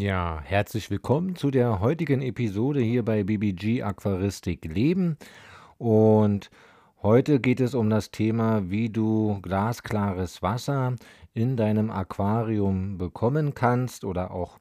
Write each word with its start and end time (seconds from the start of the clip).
Ja, 0.00 0.40
herzlich 0.44 0.92
willkommen 0.92 1.34
zu 1.34 1.50
der 1.50 1.80
heutigen 1.80 2.22
Episode 2.22 2.80
hier 2.80 3.04
bei 3.04 3.24
BBG 3.24 3.82
Aquaristik 3.82 4.64
Leben. 4.64 5.16
Und 5.76 6.50
heute 7.02 7.40
geht 7.40 7.58
es 7.58 7.74
um 7.74 7.90
das 7.90 8.12
Thema, 8.12 8.70
wie 8.70 8.90
du 8.90 9.40
glasklares 9.42 10.40
Wasser 10.40 10.94
in 11.34 11.56
deinem 11.56 11.90
Aquarium 11.90 12.96
bekommen 12.96 13.54
kannst 13.54 14.04
oder 14.04 14.30
auch 14.30 14.58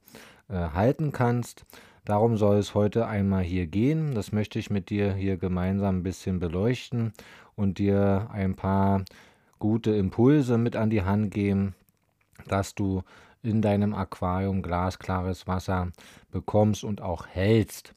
äh, 0.50 0.56
halten 0.56 1.12
kannst. 1.12 1.68
Darum 2.04 2.38
soll 2.38 2.58
es 2.58 2.74
heute 2.74 3.06
einmal 3.06 3.44
hier 3.44 3.68
gehen. 3.68 4.16
Das 4.16 4.32
möchte 4.32 4.58
ich 4.58 4.72
mit 4.72 4.90
dir 4.90 5.14
hier 5.14 5.38
gemeinsam 5.38 5.98
ein 6.00 6.04
bisschen 6.04 6.40
beleuchten 6.40 7.14
und 7.54 7.78
dir 7.78 8.28
ein 8.32 8.56
paar 8.56 9.06
gute 9.60 9.92
Impulse 9.92 10.58
mit 10.58 10.76
an 10.76 10.90
die 10.90 11.04
Hand 11.04 11.30
geben, 11.30 11.76
dass 12.48 12.74
du 12.74 13.04
in 13.44 13.62
deinem 13.62 13.94
Aquarium 13.94 14.62
glasklares 14.62 15.48
Wasser 15.48 15.92
bekommst 16.32 16.84
und 16.84 17.02
auch 17.02 17.28
hältst. 17.28 17.94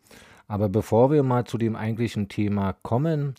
Aber 0.48 0.68
bevor 0.68 1.10
wir 1.10 1.22
mal 1.22 1.44
zu 1.44 1.58
dem 1.58 1.76
eigentlichen 1.76 2.28
Thema 2.28 2.74
kommen, 2.82 3.34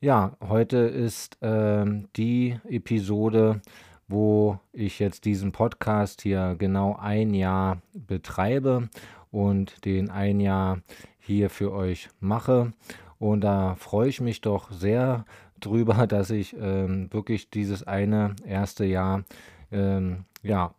ja, 0.00 0.36
heute 0.46 0.78
ist 0.78 1.42
äh, 1.42 1.84
die 2.16 2.58
Episode, 2.68 3.60
wo 4.08 4.58
ich 4.72 4.98
jetzt 4.98 5.24
diesen 5.24 5.52
Podcast 5.52 6.22
hier 6.22 6.56
genau 6.58 6.96
ein 7.00 7.32
Jahr 7.32 7.80
betreibe 7.94 8.88
und 9.30 9.84
den 9.84 10.10
ein 10.10 10.40
Jahr 10.40 10.78
hier 11.18 11.50
für 11.50 11.72
euch 11.72 12.08
mache. 12.20 12.72
Und 13.18 13.40
da 13.42 13.74
freue 13.76 14.08
ich 14.08 14.20
mich 14.20 14.40
doch 14.40 14.70
sehr 14.70 15.24
drüber, 15.60 16.06
dass 16.08 16.30
ich 16.30 16.54
ähm, 16.58 17.12
wirklich 17.12 17.50
dieses 17.50 17.86
eine 17.86 18.36
erste 18.46 18.84
Jahr 18.84 19.24
ähm, 19.72 20.24
ja, 20.42 20.74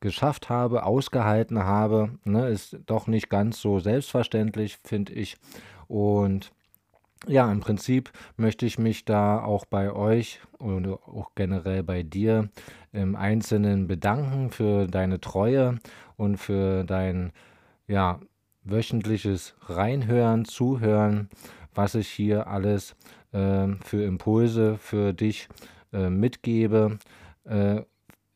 geschafft 0.00 0.48
habe, 0.48 0.84
ausgehalten 0.84 1.64
habe. 1.64 2.10
Ne, 2.24 2.48
ist 2.48 2.78
doch 2.86 3.06
nicht 3.06 3.30
ganz 3.30 3.60
so 3.60 3.78
selbstverständlich, 3.78 4.78
finde 4.84 5.12
ich. 5.12 5.36
Und 5.88 6.52
ja, 7.26 7.50
im 7.52 7.60
Prinzip 7.60 8.10
möchte 8.36 8.64
ich 8.64 8.78
mich 8.78 9.04
da 9.04 9.42
auch 9.42 9.66
bei 9.66 9.92
euch 9.92 10.40
und 10.58 10.86
auch 10.88 11.32
generell 11.34 11.82
bei 11.82 12.02
dir 12.02 12.48
im 12.92 13.14
Einzelnen 13.14 13.86
bedanken 13.86 14.50
für 14.50 14.86
deine 14.86 15.20
Treue 15.20 15.78
und 16.16 16.38
für 16.38 16.84
dein 16.84 17.32
ja, 17.86 18.20
wöchentliches 18.64 19.54
Reinhören, 19.66 20.44
Zuhören, 20.44 21.28
was 21.74 21.94
ich 21.94 22.08
hier 22.08 22.46
alles 22.46 22.96
äh, 23.32 23.68
für 23.84 24.02
Impulse 24.04 24.76
für 24.78 25.12
dich 25.12 25.48
äh, 25.92 26.08
mitgebe. 26.08 26.98
Äh, 27.44 27.82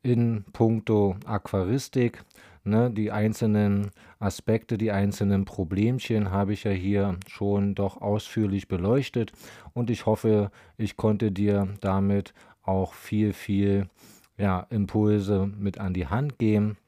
in 0.04 0.44
puncto 0.52 1.16
Aquaristik. 1.26 2.22
Ne, 2.66 2.90
die 2.90 3.10
einzelnen 3.10 3.90
Aspekte, 4.18 4.78
die 4.78 4.90
einzelnen 4.90 5.44
Problemchen 5.44 6.30
habe 6.30 6.54
ich 6.54 6.64
ja 6.64 6.70
hier 6.70 7.18
schon 7.28 7.74
doch 7.74 8.00
ausführlich 8.00 8.68
beleuchtet 8.68 9.32
und 9.74 9.90
ich 9.90 10.06
hoffe, 10.06 10.50
ich 10.78 10.96
konnte 10.96 11.30
dir 11.30 11.68
damit 11.82 12.32
auch 12.62 12.94
viel, 12.94 13.34
viel 13.34 13.90
ja, 14.38 14.66
Impulse 14.70 15.46
mit 15.58 15.78
an 15.78 15.92
die 15.92 16.06
Hand 16.06 16.38
geben, 16.38 16.78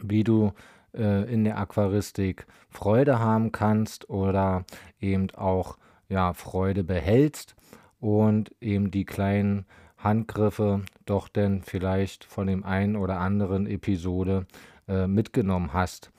wie 0.00 0.24
du 0.24 0.52
äh, 0.94 1.30
in 1.30 1.44
der 1.44 1.58
Aquaristik 1.58 2.46
Freude 2.70 3.18
haben 3.18 3.52
kannst 3.52 4.08
oder 4.08 4.64
eben 5.00 5.30
auch 5.32 5.76
ja, 6.08 6.32
Freude 6.32 6.82
behältst 6.82 7.56
und 8.00 8.54
eben 8.60 8.90
die 8.90 9.04
kleinen 9.04 9.66
Handgriffe 10.02 10.82
doch 11.06 11.28
denn 11.28 11.62
vielleicht 11.62 12.24
von 12.24 12.46
dem 12.46 12.64
einen 12.64 12.96
oder 12.96 13.20
anderen 13.20 13.66
Episode 13.66 14.46
äh, 14.88 15.06
mitgenommen 15.06 15.72
hast. 15.72 16.10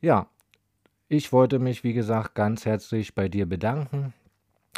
Ja, 0.00 0.28
ich 1.08 1.32
wollte 1.32 1.58
mich, 1.58 1.84
wie 1.84 1.92
gesagt, 1.92 2.34
ganz 2.34 2.66
herzlich 2.66 3.14
bei 3.14 3.28
dir 3.28 3.46
bedanken. 3.46 4.12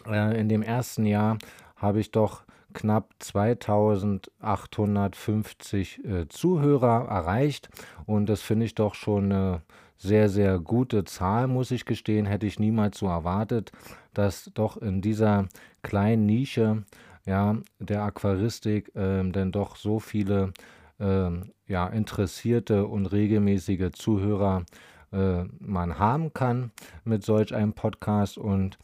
Äh, 0.06 0.40
in 0.40 0.48
dem 0.48 0.62
ersten 0.62 1.06
Jahr 1.06 1.38
habe 1.76 2.00
ich 2.00 2.10
doch 2.10 2.44
knapp 2.74 3.14
2850 3.18 6.04
äh, 6.04 6.28
Zuhörer 6.28 7.08
erreicht 7.08 7.70
und 8.06 8.28
das 8.28 8.42
finde 8.42 8.66
ich 8.66 8.74
doch 8.74 8.94
schon 8.94 9.32
eine 9.32 9.62
sehr, 9.96 10.28
sehr 10.28 10.58
gute 10.60 11.04
Zahl, 11.04 11.48
muss 11.48 11.70
ich 11.70 11.84
gestehen. 11.84 12.26
Hätte 12.26 12.46
ich 12.46 12.60
niemals 12.60 12.98
so 12.98 13.06
erwartet, 13.06 13.72
dass 14.14 14.50
doch 14.54 14.76
in 14.76 15.00
dieser 15.00 15.48
kleinen 15.82 16.26
Nische 16.26 16.84
ja, 17.28 17.58
der 17.78 18.02
Aquaristik 18.04 18.90
ähm, 18.96 19.32
denn 19.32 19.52
doch 19.52 19.76
so 19.76 20.00
viele 20.00 20.52
ähm, 20.98 21.52
ja, 21.66 21.86
interessierte 21.86 22.86
und 22.86 23.06
regelmäßige 23.06 23.92
Zuhörer 23.92 24.64
äh, 25.12 25.44
man 25.60 25.98
haben 25.98 26.32
kann 26.32 26.72
mit 27.04 27.24
solch 27.24 27.54
einem 27.54 27.74
Podcast 27.74 28.38
und 28.38 28.78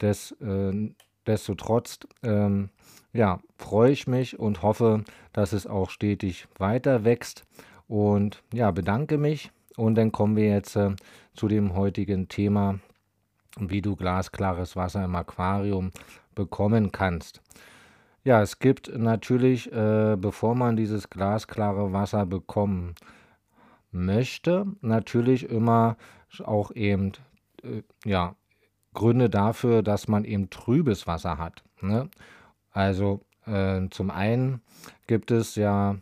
des, 0.00 0.30
äh, 0.40 0.94
destotrotz 1.26 1.98
ähm, 2.22 2.70
ja, 3.12 3.40
freue 3.56 3.90
ich 3.90 4.06
mich 4.06 4.38
und 4.38 4.62
hoffe, 4.62 5.02
dass 5.32 5.52
es 5.52 5.66
auch 5.66 5.90
stetig 5.90 6.46
weiter 6.56 7.04
wächst 7.04 7.46
und 7.88 8.44
ja, 8.54 8.70
bedanke 8.70 9.18
mich 9.18 9.50
und 9.76 9.96
dann 9.96 10.12
kommen 10.12 10.36
wir 10.36 10.48
jetzt 10.50 10.76
äh, 10.76 10.94
zu 11.34 11.48
dem 11.48 11.74
heutigen 11.74 12.28
Thema, 12.28 12.78
wie 13.58 13.82
du 13.82 13.96
glasklares 13.96 14.76
Wasser 14.76 15.04
im 15.04 15.16
Aquarium 15.16 15.90
bekommen 16.36 16.92
kannst. 16.92 17.42
Ja, 18.28 18.42
es 18.42 18.58
gibt 18.58 18.94
natürlich, 18.94 19.72
äh, 19.72 20.14
bevor 20.18 20.54
man 20.54 20.76
dieses 20.76 21.08
glasklare 21.08 21.94
Wasser 21.94 22.26
bekommen 22.26 22.94
möchte, 23.90 24.66
natürlich 24.82 25.48
immer 25.48 25.96
auch 26.44 26.70
eben, 26.72 27.12
äh, 27.62 27.80
ja, 28.04 28.34
Gründe 28.92 29.30
dafür, 29.30 29.82
dass 29.82 30.08
man 30.08 30.26
eben 30.26 30.50
trübes 30.50 31.06
Wasser 31.06 31.38
hat. 31.38 31.64
Ne? 31.80 32.10
Also 32.70 33.22
äh, 33.46 33.88
zum 33.88 34.10
einen 34.10 34.60
gibt 35.06 35.30
es 35.30 35.54
ja 35.54 35.96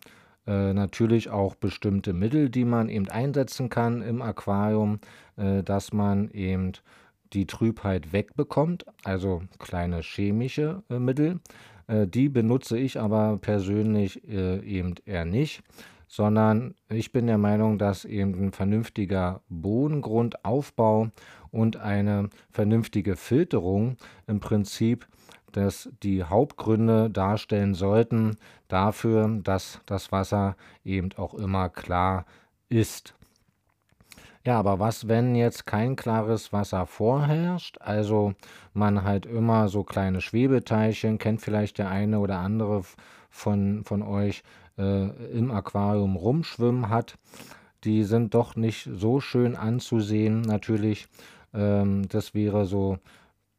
äh, 0.48 0.72
natürlich 0.72 1.30
auch 1.30 1.54
bestimmte 1.54 2.12
Mittel, 2.12 2.50
die 2.50 2.64
man 2.64 2.88
eben 2.88 3.08
einsetzen 3.08 3.68
kann 3.68 4.02
im 4.02 4.20
Aquarium, 4.20 4.98
äh, 5.36 5.62
dass 5.62 5.92
man 5.92 6.28
eben 6.30 6.72
die 7.32 7.46
Trübheit 7.46 8.12
wegbekommt, 8.12 8.84
also 9.04 9.42
kleine 9.60 10.00
chemische 10.00 10.82
äh, 10.90 10.98
Mittel. 10.98 11.38
Äh, 11.86 12.06
die 12.06 12.28
benutze 12.28 12.78
ich 12.78 13.00
aber 13.00 13.38
persönlich 13.38 14.26
äh, 14.28 14.60
eben 14.60 14.94
eher 15.04 15.24
nicht, 15.24 15.62
sondern 16.08 16.74
ich 16.88 17.12
bin 17.12 17.26
der 17.26 17.38
Meinung, 17.38 17.78
dass 17.78 18.04
eben 18.04 18.34
ein 18.34 18.52
vernünftiger 18.52 19.42
Bodengrundaufbau 19.48 21.08
und 21.50 21.76
eine 21.76 22.30
vernünftige 22.50 23.16
Filterung 23.16 23.96
im 24.26 24.40
Prinzip 24.40 25.08
das 25.56 25.88
die 26.02 26.22
Hauptgründe 26.22 27.08
darstellen 27.08 27.74
sollten 27.74 28.36
dafür, 28.68 29.40
dass 29.42 29.80
das 29.86 30.12
Wasser 30.12 30.54
eben 30.84 31.10
auch 31.16 31.32
immer 31.32 31.70
klar 31.70 32.26
ist. 32.68 33.15
Ja, 34.46 34.60
aber 34.60 34.78
was, 34.78 35.08
wenn 35.08 35.34
jetzt 35.34 35.66
kein 35.66 35.96
klares 35.96 36.52
Wasser 36.52 36.86
vorherrscht? 36.86 37.78
Also 37.80 38.34
man 38.74 39.02
halt 39.02 39.26
immer 39.26 39.68
so 39.68 39.82
kleine 39.82 40.20
Schwebeteilchen, 40.20 41.18
kennt 41.18 41.40
vielleicht 41.40 41.78
der 41.78 41.90
eine 41.90 42.20
oder 42.20 42.38
andere 42.38 42.82
von, 43.28 43.82
von 43.82 44.02
euch, 44.02 44.44
äh, 44.78 45.08
im 45.36 45.50
Aquarium 45.50 46.14
rumschwimmen 46.14 46.90
hat. 46.90 47.18
Die 47.82 48.04
sind 48.04 48.34
doch 48.34 48.54
nicht 48.54 48.88
so 48.92 49.18
schön 49.18 49.56
anzusehen, 49.56 50.42
natürlich. 50.42 51.08
Ähm, 51.52 52.06
das 52.08 52.32
wäre 52.32 52.66
so 52.66 52.98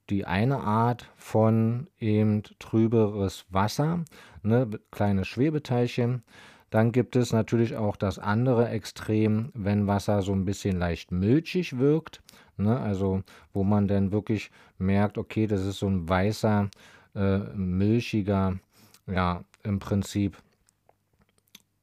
die 0.10 0.24
eine 0.24 0.62
Art 0.62 1.12
von 1.18 1.88
eben 2.00 2.44
trüberes 2.60 3.46
Wasser, 3.50 4.06
ne, 4.42 4.70
kleine 4.92 5.26
Schwebeteilchen. 5.26 6.24
Dann 6.70 6.92
gibt 6.92 7.16
es 7.16 7.32
natürlich 7.32 7.76
auch 7.78 7.96
das 7.96 8.20
andere 8.20 8.70
Extrem, 8.70 9.52
wenn 9.54 9.88
Wasser 9.88 10.22
so 10.22 10.34
ein 10.34 10.46
bisschen 10.46 10.78
leicht 10.78 11.12
milchig 11.12 11.78
wirkt. 11.78 12.22
Ne? 12.58 12.78
Also 12.80 13.24
wo 13.54 13.64
man 13.64 13.88
dann 13.88 14.12
wirklich 14.12 14.52
merkt, 14.78 15.18
okay, 15.18 15.48
das 15.48 15.66
ist 15.66 15.80
so 15.80 15.88
ein 15.88 16.08
weißer, 16.10 16.70
äh, 17.16 17.40
milchiger, 17.56 18.60
ja, 19.08 19.44
im 19.64 19.80
Prinzip, 19.80 20.38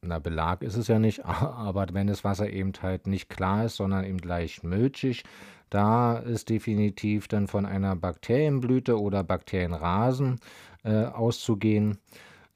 na, 0.01 0.19
Belag 0.19 0.61
ist 0.61 0.75
es 0.75 0.87
ja 0.87 0.99
nicht, 0.99 1.25
aber 1.25 1.87
wenn 1.91 2.07
das 2.07 2.23
Wasser 2.23 2.49
eben 2.49 2.71
halt 2.81 3.07
nicht 3.07 3.29
klar 3.29 3.65
ist, 3.65 3.77
sondern 3.77 4.05
eben 4.05 4.19
leicht 4.19 4.63
milchig, 4.63 5.23
da 5.69 6.17
ist 6.17 6.49
definitiv 6.49 7.27
dann 7.27 7.47
von 7.47 7.65
einer 7.65 7.95
Bakterienblüte 7.95 8.99
oder 8.99 9.23
Bakterienrasen 9.23 10.39
äh, 10.83 11.05
auszugehen. 11.05 11.97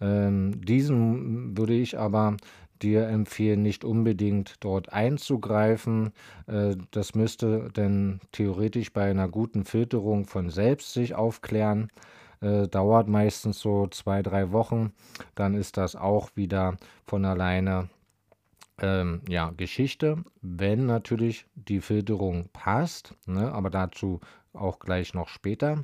Ähm, 0.01 0.61
diesen 0.65 1.57
würde 1.57 1.73
ich 1.73 1.97
aber 1.97 2.37
dir 2.81 3.07
empfehlen, 3.07 3.61
nicht 3.61 3.83
unbedingt 3.83 4.55
dort 4.61 4.93
einzugreifen. 4.93 6.11
Äh, 6.47 6.75
das 6.91 7.15
müsste 7.15 7.69
denn 7.75 8.19
theoretisch 8.31 8.93
bei 8.93 9.09
einer 9.09 9.27
guten 9.27 9.65
Filterung 9.65 10.25
von 10.25 10.49
selbst 10.49 10.93
sich 10.93 11.15
aufklären. 11.15 11.89
Äh, 12.41 12.67
dauert 12.67 13.07
meistens 13.09 13.59
so 13.59 13.87
zwei, 13.87 14.21
drei 14.21 14.51
Wochen. 14.51 14.93
Dann 15.35 15.55
ist 15.55 15.77
das 15.77 15.95
auch 15.95 16.29
wieder 16.35 16.77
von 17.05 17.25
alleine 17.25 17.89
ähm, 18.81 19.21
ja, 19.27 19.51
Geschichte, 19.51 20.23
wenn 20.41 20.85
natürlich 20.85 21.45
die 21.55 21.81
Filterung 21.81 22.49
passt, 22.53 23.13
ne, 23.25 23.51
aber 23.51 23.69
dazu 23.69 24.21
auch 24.53 24.79
gleich 24.79 25.13
noch 25.13 25.27
später. 25.27 25.83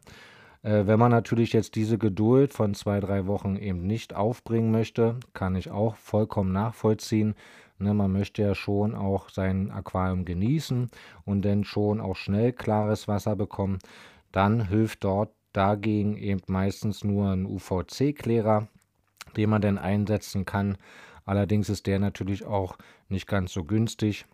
Äh, 0.66 0.88
wenn 0.88 0.98
man 0.98 1.12
natürlich 1.12 1.54
jetzt 1.54 1.76
diese 1.76 2.00
Geduld 2.00 2.52
von 2.52 2.74
zwei, 2.74 3.00
drei 3.00 3.28
Wochen 3.28 3.56
eben 3.56 3.86
nicht 3.86 4.16
aufbringen 4.16 4.72
möchte, 4.72 5.20
kann 5.34 5.56
ich 5.56 5.70
auch 5.70 5.96
vollkommen 5.96 6.52
nachvollziehen. 6.54 7.36
Ne, 7.78 7.94
man 7.94 8.12
möchte 8.12 8.42
ja 8.42 8.56
schon 8.56 8.96
auch 8.96 9.30
sein 9.30 9.70
Aquarium 9.70 10.26
genießen 10.26 10.90
und 11.24 11.44
dann 11.44 11.66
schon 11.66 12.02
auch 12.02 12.16
schnell 12.16 12.52
klares 12.52 13.08
Wasser 13.08 13.36
bekommen. 13.36 13.78
Dann 14.32 14.68
hilft 14.68 15.04
dort 15.04 15.32
dagegen 15.54 16.18
eben 16.18 16.42
meistens 16.48 17.04
nur 17.04 17.30
ein 17.30 17.46
UVC-Klärer, 17.46 18.68
den 19.38 19.50
man 19.50 19.62
dann 19.62 19.78
einsetzen 19.78 20.46
kann. 20.46 20.78
Allerdings 21.26 21.70
ist 21.70 21.86
der 21.86 22.00
natürlich 22.00 22.46
auch 22.46 22.78
nicht 23.08 23.28
ganz 23.28 23.54
so 23.54 23.66
günstig. 23.66 24.26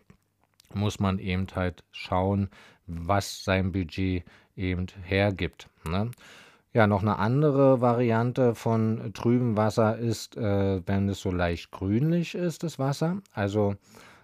Muss 0.72 0.98
man 0.98 1.18
eben 1.18 1.46
halt 1.54 1.84
schauen, 1.90 2.48
was 2.86 3.44
sein 3.44 3.72
Budget 3.72 4.24
eben 4.56 4.86
hergibt. 5.04 5.68
Ne? 5.84 6.10
Ja, 6.74 6.86
noch 6.86 7.02
eine 7.02 7.18
andere 7.18 7.80
Variante 7.80 8.54
von 8.54 9.12
trübem 9.12 9.56
Wasser 9.56 9.98
ist, 9.98 10.36
äh, 10.36 10.80
wenn 10.86 11.08
es 11.08 11.20
so 11.20 11.30
leicht 11.30 11.70
grünlich 11.70 12.34
ist, 12.34 12.62
das 12.62 12.78
Wasser. 12.78 13.18
Also, 13.34 13.74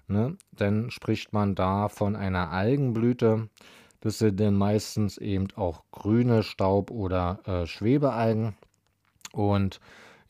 ne, 0.07 0.37
dann 0.53 0.91
spricht 0.91 1.35
man 1.35 1.55
da 1.55 1.89
von 1.89 2.17
einer 2.17 2.51
Algenblüte. 2.51 3.49
Das 4.01 4.19
sind 4.19 4.41
dann 4.41 4.55
meistens 4.55 5.19
eben 5.19 5.49
auch 5.57 5.83
grüne 5.91 6.43
Staub- 6.43 6.91
oder 6.91 7.41
äh, 7.45 7.67
Schwebealgen. 7.67 8.55
Und 9.33 9.81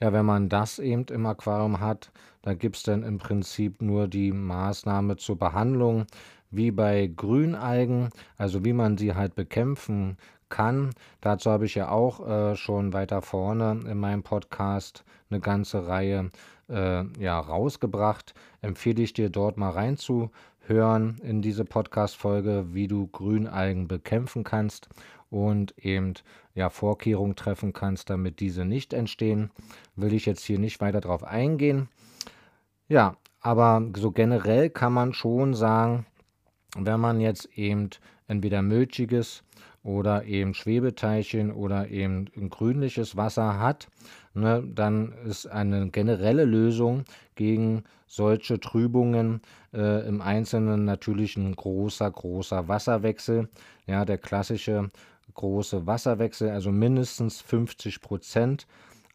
ja, 0.00 0.12
wenn 0.12 0.26
man 0.26 0.48
das 0.48 0.78
eben 0.78 1.04
im 1.10 1.26
Aquarium 1.26 1.78
hat, 1.80 2.10
da 2.42 2.54
gibt 2.54 2.76
es 2.76 2.82
dann 2.82 3.02
im 3.02 3.18
Prinzip 3.18 3.82
nur 3.82 4.08
die 4.08 4.32
Maßnahme 4.32 5.16
zur 5.16 5.38
Behandlung, 5.38 6.06
wie 6.50 6.70
bei 6.70 7.10
Grünalgen, 7.14 8.10
also 8.36 8.64
wie 8.64 8.72
man 8.72 8.96
sie 8.96 9.14
halt 9.14 9.34
bekämpfen 9.34 10.16
kann. 10.48 10.90
Dazu 11.20 11.50
habe 11.50 11.66
ich 11.66 11.74
ja 11.74 11.90
auch 11.90 12.26
äh, 12.26 12.56
schon 12.56 12.92
weiter 12.92 13.22
vorne 13.22 13.80
in 13.88 13.98
meinem 13.98 14.22
Podcast 14.22 15.04
eine 15.30 15.40
ganze 15.40 15.86
Reihe 15.86 16.30
äh, 16.68 17.04
ja, 17.18 17.38
rausgebracht. 17.38 18.34
Empfehle 18.62 19.02
ich 19.02 19.12
dir 19.12 19.30
dort 19.30 19.56
mal 19.56 19.70
reinzuhören 19.70 21.18
in 21.22 21.42
diese 21.42 21.64
Podcast-Folge, 21.64 22.66
wie 22.72 22.88
du 22.88 23.08
Grünalgen 23.08 23.88
bekämpfen 23.88 24.44
kannst 24.44 24.88
und 25.30 25.76
eben 25.78 26.14
ja, 26.54 26.70
Vorkehrungen 26.70 27.36
treffen 27.36 27.72
kannst, 27.72 28.10
damit 28.10 28.40
diese 28.40 28.64
nicht 28.64 28.92
entstehen. 28.92 29.50
Will 29.96 30.14
ich 30.14 30.26
jetzt 30.26 30.44
hier 30.44 30.58
nicht 30.58 30.80
weiter 30.80 31.00
drauf 31.00 31.24
eingehen. 31.24 31.88
Ja, 32.88 33.16
aber 33.40 33.86
so 33.96 34.10
generell 34.10 34.70
kann 34.70 34.94
man 34.94 35.12
schon 35.12 35.52
sagen, 35.54 36.06
wenn 36.76 37.00
man 37.00 37.20
jetzt 37.20 37.46
eben 37.54 37.90
entweder 38.26 38.62
milchiges 38.62 39.42
oder 39.82 40.24
eben 40.24 40.54
Schwebeteilchen 40.54 41.52
oder 41.52 41.88
eben 41.90 42.26
grünliches 42.48 43.16
Wasser 43.16 43.58
hat, 43.60 43.88
ne, 44.32 44.62
dann 44.66 45.12
ist 45.26 45.46
eine 45.46 45.90
generelle 45.90 46.44
Lösung 46.44 47.04
gegen 47.34 47.84
solche 48.06 48.58
Trübungen 48.58 49.42
äh, 49.74 50.06
im 50.08 50.22
Einzelnen 50.22 50.86
natürlich 50.86 51.36
ein 51.36 51.54
großer, 51.54 52.10
großer 52.10 52.68
Wasserwechsel. 52.68 53.48
Ja, 53.86 54.06
der 54.06 54.16
klassische 54.18 54.88
große 55.34 55.86
Wasserwechsel, 55.86 56.50
also 56.50 56.72
mindestens 56.72 57.40
50 57.42 58.00
Prozent, 58.00 58.66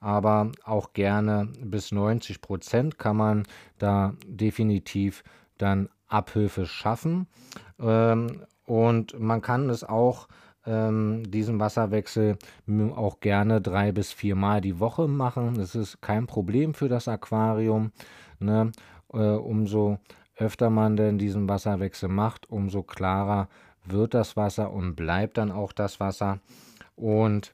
aber 0.03 0.51
auch 0.65 0.91
gerne 0.91 1.47
bis 1.61 1.93
90 1.93 2.41
Prozent 2.41 2.99
kann 2.99 3.15
man 3.15 3.43
da 3.79 4.13
definitiv 4.27 5.23
dann 5.57 5.87
Abhilfe 6.07 6.65
schaffen. 6.65 7.27
Ähm, 7.79 8.41
und 8.65 9.17
man 9.17 9.41
kann 9.41 9.69
es 9.69 9.85
auch, 9.85 10.27
ähm, 10.65 11.23
diesen 11.31 11.59
Wasserwechsel 11.59 12.37
auch 12.95 13.21
gerne 13.21 13.61
drei 13.61 13.93
bis 13.93 14.11
viermal 14.11 14.59
die 14.59 14.79
Woche 14.79 15.07
machen. 15.07 15.55
Das 15.55 15.73
ist 15.73 16.01
kein 16.01 16.27
Problem 16.27 16.73
für 16.73 16.89
das 16.89 17.07
Aquarium. 17.07 17.91
Ne? 18.39 18.73
Äh, 19.13 19.17
umso 19.17 19.99
öfter 20.35 20.69
man 20.69 20.97
denn 20.97 21.17
diesen 21.17 21.47
Wasserwechsel 21.47 22.09
macht, 22.09 22.49
umso 22.49 22.83
klarer 22.83 23.47
wird 23.85 24.13
das 24.13 24.35
Wasser 24.35 24.71
und 24.71 24.95
bleibt 24.95 25.37
dann 25.37 25.51
auch 25.51 25.71
das 25.71 26.01
Wasser. 26.01 26.39
Und 26.95 27.53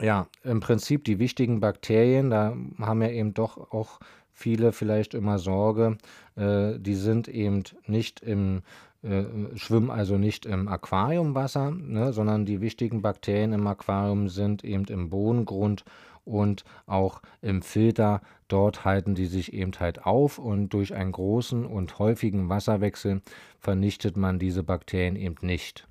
ja, 0.00 0.26
im 0.42 0.60
Prinzip 0.60 1.04
die 1.04 1.18
wichtigen 1.18 1.60
Bakterien, 1.60 2.30
da 2.30 2.56
haben 2.80 3.00
wir 3.00 3.12
eben 3.12 3.34
doch 3.34 3.72
auch 3.72 4.00
viele 4.32 4.72
vielleicht 4.72 5.14
immer 5.14 5.38
Sorge, 5.38 5.98
äh, 6.36 6.78
die 6.78 6.94
sind 6.94 7.28
eben 7.28 7.62
nicht 7.86 8.20
im 8.20 8.62
äh, 9.04 9.24
schwimmen 9.54 9.90
also 9.90 10.16
nicht 10.16 10.46
im 10.46 10.66
Aquariumwasser, 10.66 11.70
ne, 11.70 12.12
sondern 12.12 12.46
die 12.46 12.60
wichtigen 12.60 13.02
Bakterien 13.02 13.52
im 13.52 13.66
Aquarium 13.66 14.28
sind 14.28 14.64
eben 14.64 14.86
im 14.86 15.10
Bodengrund 15.10 15.84
und 16.24 16.64
auch 16.86 17.20
im 17.42 17.60
Filter. 17.62 18.22
Dort 18.48 18.84
halten 18.84 19.14
die 19.14 19.26
sich 19.26 19.52
eben 19.52 19.72
halt 19.78 20.06
auf 20.06 20.38
und 20.38 20.70
durch 20.70 20.94
einen 20.94 21.12
großen 21.12 21.66
und 21.66 21.98
häufigen 21.98 22.48
Wasserwechsel 22.48 23.20
vernichtet 23.58 24.16
man 24.16 24.38
diese 24.38 24.62
Bakterien 24.62 25.16
eben 25.16 25.36
nicht. 25.42 25.86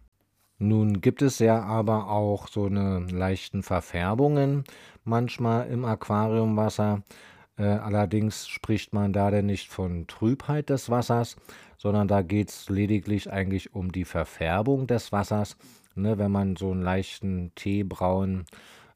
Nun 0.64 1.02
gibt 1.02 1.22
es 1.22 1.40
ja 1.40 1.62
aber 1.62 2.10
auch 2.10 2.48
so 2.48 2.68
eine 2.68 3.00
leichten 3.00 3.64
Verfärbungen 3.64 4.64
manchmal 5.04 5.68
im 5.68 5.84
Aquariumwasser. 5.84 7.04
Äh, 7.58 7.66
allerdings 7.66 8.48
spricht 8.48 8.94
man 8.94 9.12
da 9.12 9.30
denn 9.30 9.46
nicht 9.48 9.70
von 9.70 10.08
Trübheit 10.08 10.70
des 10.70 10.90
Wassers, 10.90 11.36
sondern 11.78 12.08
da 12.08 12.22
geht 12.22 12.50
es 12.50 12.70
lediglich 12.70 13.30
eigentlich 13.30 13.76
um 13.76 13.92
die 13.92 14.06
Verfärbung 14.06 14.88
des 14.88 15.12
Wassers. 15.12 15.58
Ne, 15.96 16.18
wenn 16.18 16.32
man 16.32 16.56
so 16.56 16.72
einen 16.72 16.82
leichten 16.82 17.52
teebraunen, 17.56 18.46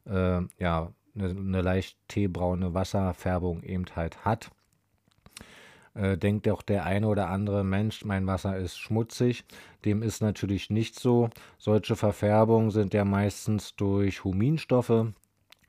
äh, 0.06 0.40
ja, 0.58 0.90
eine, 1.14 1.28
eine 1.28 1.60
leicht 1.60 1.98
teebraune 2.08 2.72
Wasserfärbung 2.72 3.62
eben 3.62 3.84
halt 3.94 4.24
hat, 4.24 4.50
äh, 5.98 6.16
denkt 6.16 6.46
doch 6.46 6.62
der 6.62 6.84
eine 6.84 7.08
oder 7.08 7.28
andere 7.28 7.64
Mensch, 7.64 8.04
mein 8.04 8.26
Wasser 8.26 8.56
ist 8.56 8.78
schmutzig. 8.78 9.44
Dem 9.84 10.02
ist 10.02 10.22
natürlich 10.22 10.70
nicht 10.70 10.98
so. 10.98 11.28
Solche 11.58 11.96
Verfärbungen 11.96 12.70
sind 12.70 12.94
ja 12.94 13.04
meistens 13.04 13.74
durch 13.74 14.22
Huminstoffe 14.22 15.06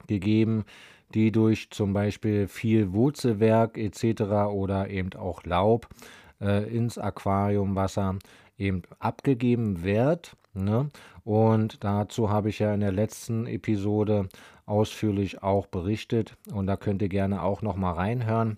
gegeben, 0.07 0.65
die 1.13 1.31
durch 1.31 1.71
zum 1.71 1.93
Beispiel 1.93 2.47
viel 2.47 2.93
Wurzelwerk 2.93 3.77
etc. 3.77 4.21
oder 4.51 4.89
eben 4.89 5.13
auch 5.13 5.43
Laub 5.43 5.88
äh, 6.39 6.63
ins 6.74 7.00
Aquariumwasser 7.00 8.19
eben 8.57 8.83
abgegeben 9.00 9.83
wird. 9.83 10.36
Ne? 10.53 10.89
Und 11.24 11.83
dazu 11.83 12.29
habe 12.29 12.50
ich 12.50 12.59
ja 12.59 12.74
in 12.74 12.81
der 12.81 12.91
letzten 12.91 13.48
Episode 13.48 14.29
ausführlich 14.67 15.41
auch 15.41 15.65
berichtet 15.65 16.38
und 16.53 16.67
da 16.67 16.77
könnt 16.77 17.01
ihr 17.01 17.09
gerne 17.09 17.41
auch 17.41 17.63
noch 17.63 17.75
mal 17.75 17.93
reinhören. 17.93 18.57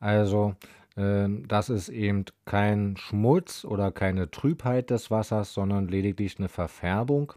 Also 0.00 0.54
äh, 0.96 1.28
das 1.46 1.70
ist 1.70 1.88
eben 1.88 2.24
kein 2.44 2.96
Schmutz 2.96 3.64
oder 3.64 3.92
keine 3.92 4.30
Trübheit 4.30 4.90
des 4.90 5.10
Wassers, 5.10 5.54
sondern 5.54 5.88
lediglich 5.88 6.38
eine 6.38 6.48
Verfärbung. 6.48 7.32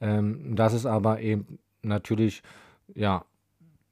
Ähm, 0.00 0.54
das 0.54 0.72
ist 0.72 0.86
aber 0.86 1.20
eben 1.20 1.58
natürlich 1.82 2.42
ja, 2.94 3.24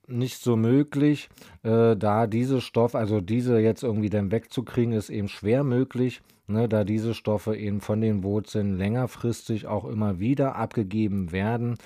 nicht 0.06 0.42
so 0.42 0.56
möglich, 0.56 1.28
äh, 1.62 1.96
da 1.96 2.26
diese 2.26 2.60
Stoffe, 2.60 2.98
also 2.98 3.20
diese 3.20 3.58
jetzt 3.60 3.82
irgendwie 3.82 4.10
dann 4.10 4.30
wegzukriegen, 4.32 4.92
ist 4.92 5.10
eben 5.10 5.28
schwer 5.28 5.64
möglich, 5.64 6.22
ne, 6.46 6.68
da 6.68 6.84
diese 6.84 7.14
Stoffe 7.14 7.56
eben 7.56 7.80
von 7.80 8.00
den 8.00 8.22
Wurzeln 8.22 8.76
längerfristig 8.76 9.66
auch 9.66 9.84
immer 9.84 10.18
wieder 10.18 10.56
abgegeben 10.56 11.32
werden. 11.32 11.76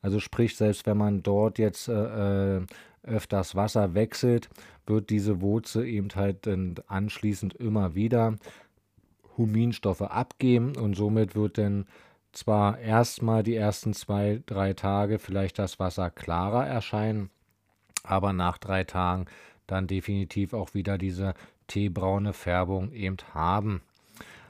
Also 0.00 0.20
sprich, 0.20 0.56
selbst 0.56 0.86
wenn 0.86 0.96
man 0.96 1.22
dort 1.22 1.58
jetzt 1.58 1.88
äh, 1.88 2.56
äh 2.58 2.66
öfters 3.04 3.56
Wasser 3.56 3.94
wechselt, 3.94 4.48
wird 4.86 5.10
diese 5.10 5.40
Wurzel 5.40 5.86
eben 5.86 6.08
halt 6.14 6.46
dann 6.46 6.74
anschließend 6.86 7.54
immer 7.54 7.94
wieder 7.94 8.36
Huminstoffe 9.36 10.02
abgeben 10.02 10.76
und 10.76 10.94
somit 10.94 11.34
wird 11.34 11.58
dann 11.58 11.86
zwar 12.32 12.78
erstmal 12.78 13.42
die 13.42 13.54
ersten 13.54 13.92
zwei, 13.92 14.42
drei 14.46 14.72
Tage 14.72 15.18
vielleicht 15.18 15.58
das 15.58 15.78
Wasser 15.78 16.10
klarer 16.10 16.66
erscheinen, 16.66 17.30
aber 18.02 18.32
nach 18.32 18.58
drei 18.58 18.84
Tagen 18.84 19.26
dann 19.66 19.86
definitiv 19.86 20.54
auch 20.54 20.74
wieder 20.74 20.98
diese 20.98 21.34
teebraune 21.66 22.32
Färbung 22.32 22.92
eben 22.92 23.16
haben. 23.32 23.82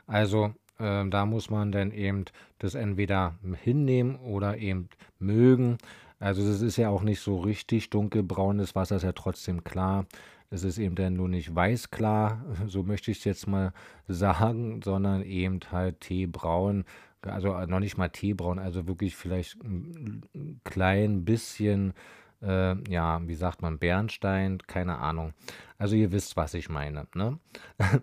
Also 0.07 0.55
äh, 0.79 1.09
da 1.09 1.27
muss 1.27 1.51
man 1.51 1.73
dann 1.73 1.93
eben 1.93 2.25
das 2.59 2.75
entweder 2.75 3.35
hinnehmen 3.62 4.17
oder 4.17 4.59
eben 4.59 4.89
mögen. 5.19 5.79
Also 6.23 6.43
es 6.43 6.62
ist 6.62 6.76
ja 6.76 6.88
auch 6.88 7.02
nicht 7.02 7.21
so 7.21 7.41
richtig 7.41 7.91
dunkelbraunes 7.91 8.76
Wasser, 8.76 8.97
ist 8.97 9.02
ja 9.02 9.12
trotzdem 9.12 9.64
klar. 9.64 10.07
Es 10.50 10.62
ist 10.62 10.79
eben 10.79 10.95
dann 10.95 11.14
nur 11.14 11.29
nicht 11.29 11.55
weißklar, 11.55 12.45
so 12.67 12.83
möchte 12.83 13.11
ich 13.11 13.19
es 13.19 13.25
jetzt 13.25 13.49
mal 13.49 13.73
sagen, 14.07 14.83
sondern 14.85 15.23
eben 15.23 15.61
halt 15.73 16.00
teebraun, 16.00 16.85
also 17.23 17.59
noch 17.67 17.81
nicht 17.81 17.97
mal 17.97 18.11
teebraun, 18.11 18.59
also 18.59 18.87
wirklich 18.87 19.17
vielleicht 19.17 19.57
ein 19.64 20.61
klein 20.64 21.25
bisschen 21.25 21.95
äh, 22.43 22.75
ja, 22.91 23.21
wie 23.26 23.35
sagt 23.35 23.62
man, 23.62 23.79
Bernstein, 23.79 24.59
keine 24.67 24.99
Ahnung. 24.99 25.33
Also 25.79 25.97
ihr 25.97 26.12
wisst, 26.12 26.37
was 26.37 26.55
ich 26.55 26.69
meine. 26.69 27.07
Ne? 27.14 27.38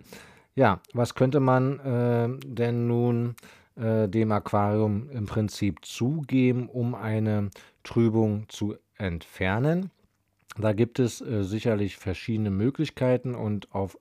ja, 0.56 0.82
was 0.94 1.16
könnte 1.16 1.40
man 1.40 1.80
äh, 1.80 2.46
denn 2.46 2.88
nun 2.88 3.36
äh, 3.76 4.08
dem 4.08 4.32
Aquarium 4.32 5.10
im 5.12 5.26
Prinzip 5.26 5.86
zugeben, 5.86 6.70
um 6.70 6.96
eine 6.96 7.50
Trübung 7.90 8.48
zu 8.50 8.76
entfernen? 9.00 9.90
Da 10.60 10.74
gibt 10.74 11.00
es 11.00 11.22
äh, 11.22 11.44
sicherlich 11.44 11.98
verschiedene 11.98 12.52
Möglichkeiten 12.52 13.34
und 13.34 13.74
auf 13.74 13.98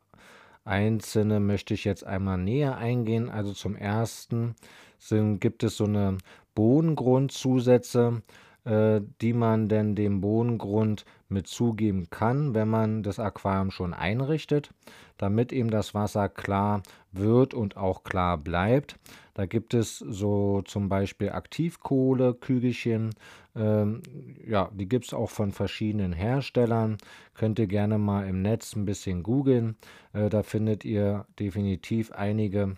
einzelne 0.64 1.40
möchte 1.40 1.72
ich 1.72 1.84
jetzt 1.84 2.04
einmal 2.04 2.36
näher 2.36 2.76
eingehen. 2.76 3.30
Also 3.30 3.54
zum 3.54 3.74
ersten 3.74 4.56
sind, 4.98 5.40
gibt 5.40 5.62
es 5.62 5.78
so 5.78 5.84
eine 5.84 6.18
Bodengrundzusätze, 6.54 8.20
äh, 8.68 9.00
die 9.22 9.32
man 9.32 9.68
denn 9.68 9.94
dem 9.94 10.20
Bodengrund 10.20 11.06
mit 11.30 11.46
zugeben 11.46 12.10
kann, 12.10 12.54
wenn 12.54 12.68
man 12.68 13.02
das 13.02 13.18
Aquarium 13.18 13.70
schon 13.70 13.94
einrichtet, 13.94 14.74
damit 15.16 15.52
eben 15.52 15.70
das 15.70 15.94
Wasser 15.94 16.28
klar 16.28 16.82
wird 17.10 17.54
und 17.54 17.78
auch 17.78 18.04
klar 18.04 18.36
bleibt. 18.36 18.96
Da 19.32 19.46
gibt 19.46 19.72
es 19.72 19.98
so 19.98 20.62
zum 20.62 20.88
Beispiel 20.88 21.30
Aktivkohle, 21.30 22.34
Kügelchen, 22.34 23.14
ähm, 23.56 24.02
ja, 24.46 24.70
die 24.74 24.88
gibt 24.88 25.06
es 25.06 25.14
auch 25.14 25.30
von 25.30 25.52
verschiedenen 25.52 26.12
Herstellern. 26.12 26.98
Könnt 27.34 27.58
ihr 27.58 27.68
gerne 27.68 27.96
mal 27.96 28.28
im 28.28 28.42
Netz 28.42 28.76
ein 28.76 28.84
bisschen 28.84 29.22
googeln. 29.22 29.76
Äh, 30.12 30.28
da 30.28 30.42
findet 30.42 30.84
ihr 30.84 31.24
definitiv 31.38 32.12
einige 32.12 32.76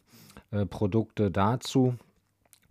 äh, 0.53 0.67
Produkte 0.67 1.31
dazu. 1.31 1.97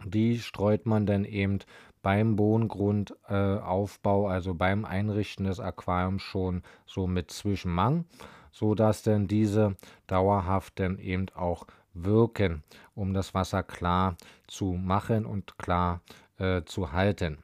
Die 0.06 0.40
streut 0.40 0.86
man 0.86 1.06
dann 1.06 1.26
eben 1.26 1.60
beim 2.02 2.36
Bodengrundaufbau, 2.36 4.28
äh, 4.28 4.32
also 4.32 4.54
beim 4.54 4.86
Einrichten 4.86 5.46
des 5.46 5.60
Aquariums 5.60 6.22
schon 6.22 6.64
so 6.86 7.08
mit 7.08 7.32
Zwischenmang, 7.32 8.06
sodass 8.52 9.04
dann 9.04 9.28
diese 9.28 9.76
dauerhaft 10.08 10.80
dann 10.80 10.98
eben 10.98 11.28
auch 11.36 11.66
wirken, 11.94 12.64
um 12.96 13.14
das 13.14 13.34
Wasser 13.34 13.64
klar 13.64 14.16
zu 14.48 14.74
machen 14.74 15.26
und 15.26 15.58
klar 15.58 16.02
äh, 16.38 16.64
zu 16.64 16.92
halten. 16.92 17.40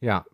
Ja, 0.00 0.24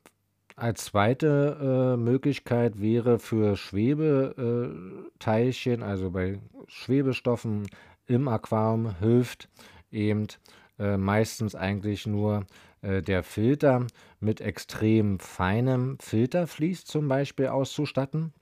als 0.56 0.86
zweite 0.86 1.94
äh, 1.94 1.96
Möglichkeit 1.96 2.80
wäre 2.80 3.18
für 3.18 3.56
Schwebeteilchen, 3.56 5.82
also 5.82 6.10
bei 6.10 6.40
Schwebestoffen 6.66 7.66
im 8.06 8.28
Aquarium 8.28 8.96
hilft 8.98 9.48
eben 9.90 10.26
äh, 10.78 10.96
meistens 10.96 11.54
eigentlich 11.54 12.06
nur 12.06 12.46
äh, 12.82 13.02
der 13.02 13.22
Filter 13.22 13.86
mit 14.20 14.40
extrem 14.40 15.18
feinem 15.18 15.98
Filtervlies 16.00 16.84
zum 16.84 17.08
Beispiel 17.08 17.48
auszustatten. 17.48 18.32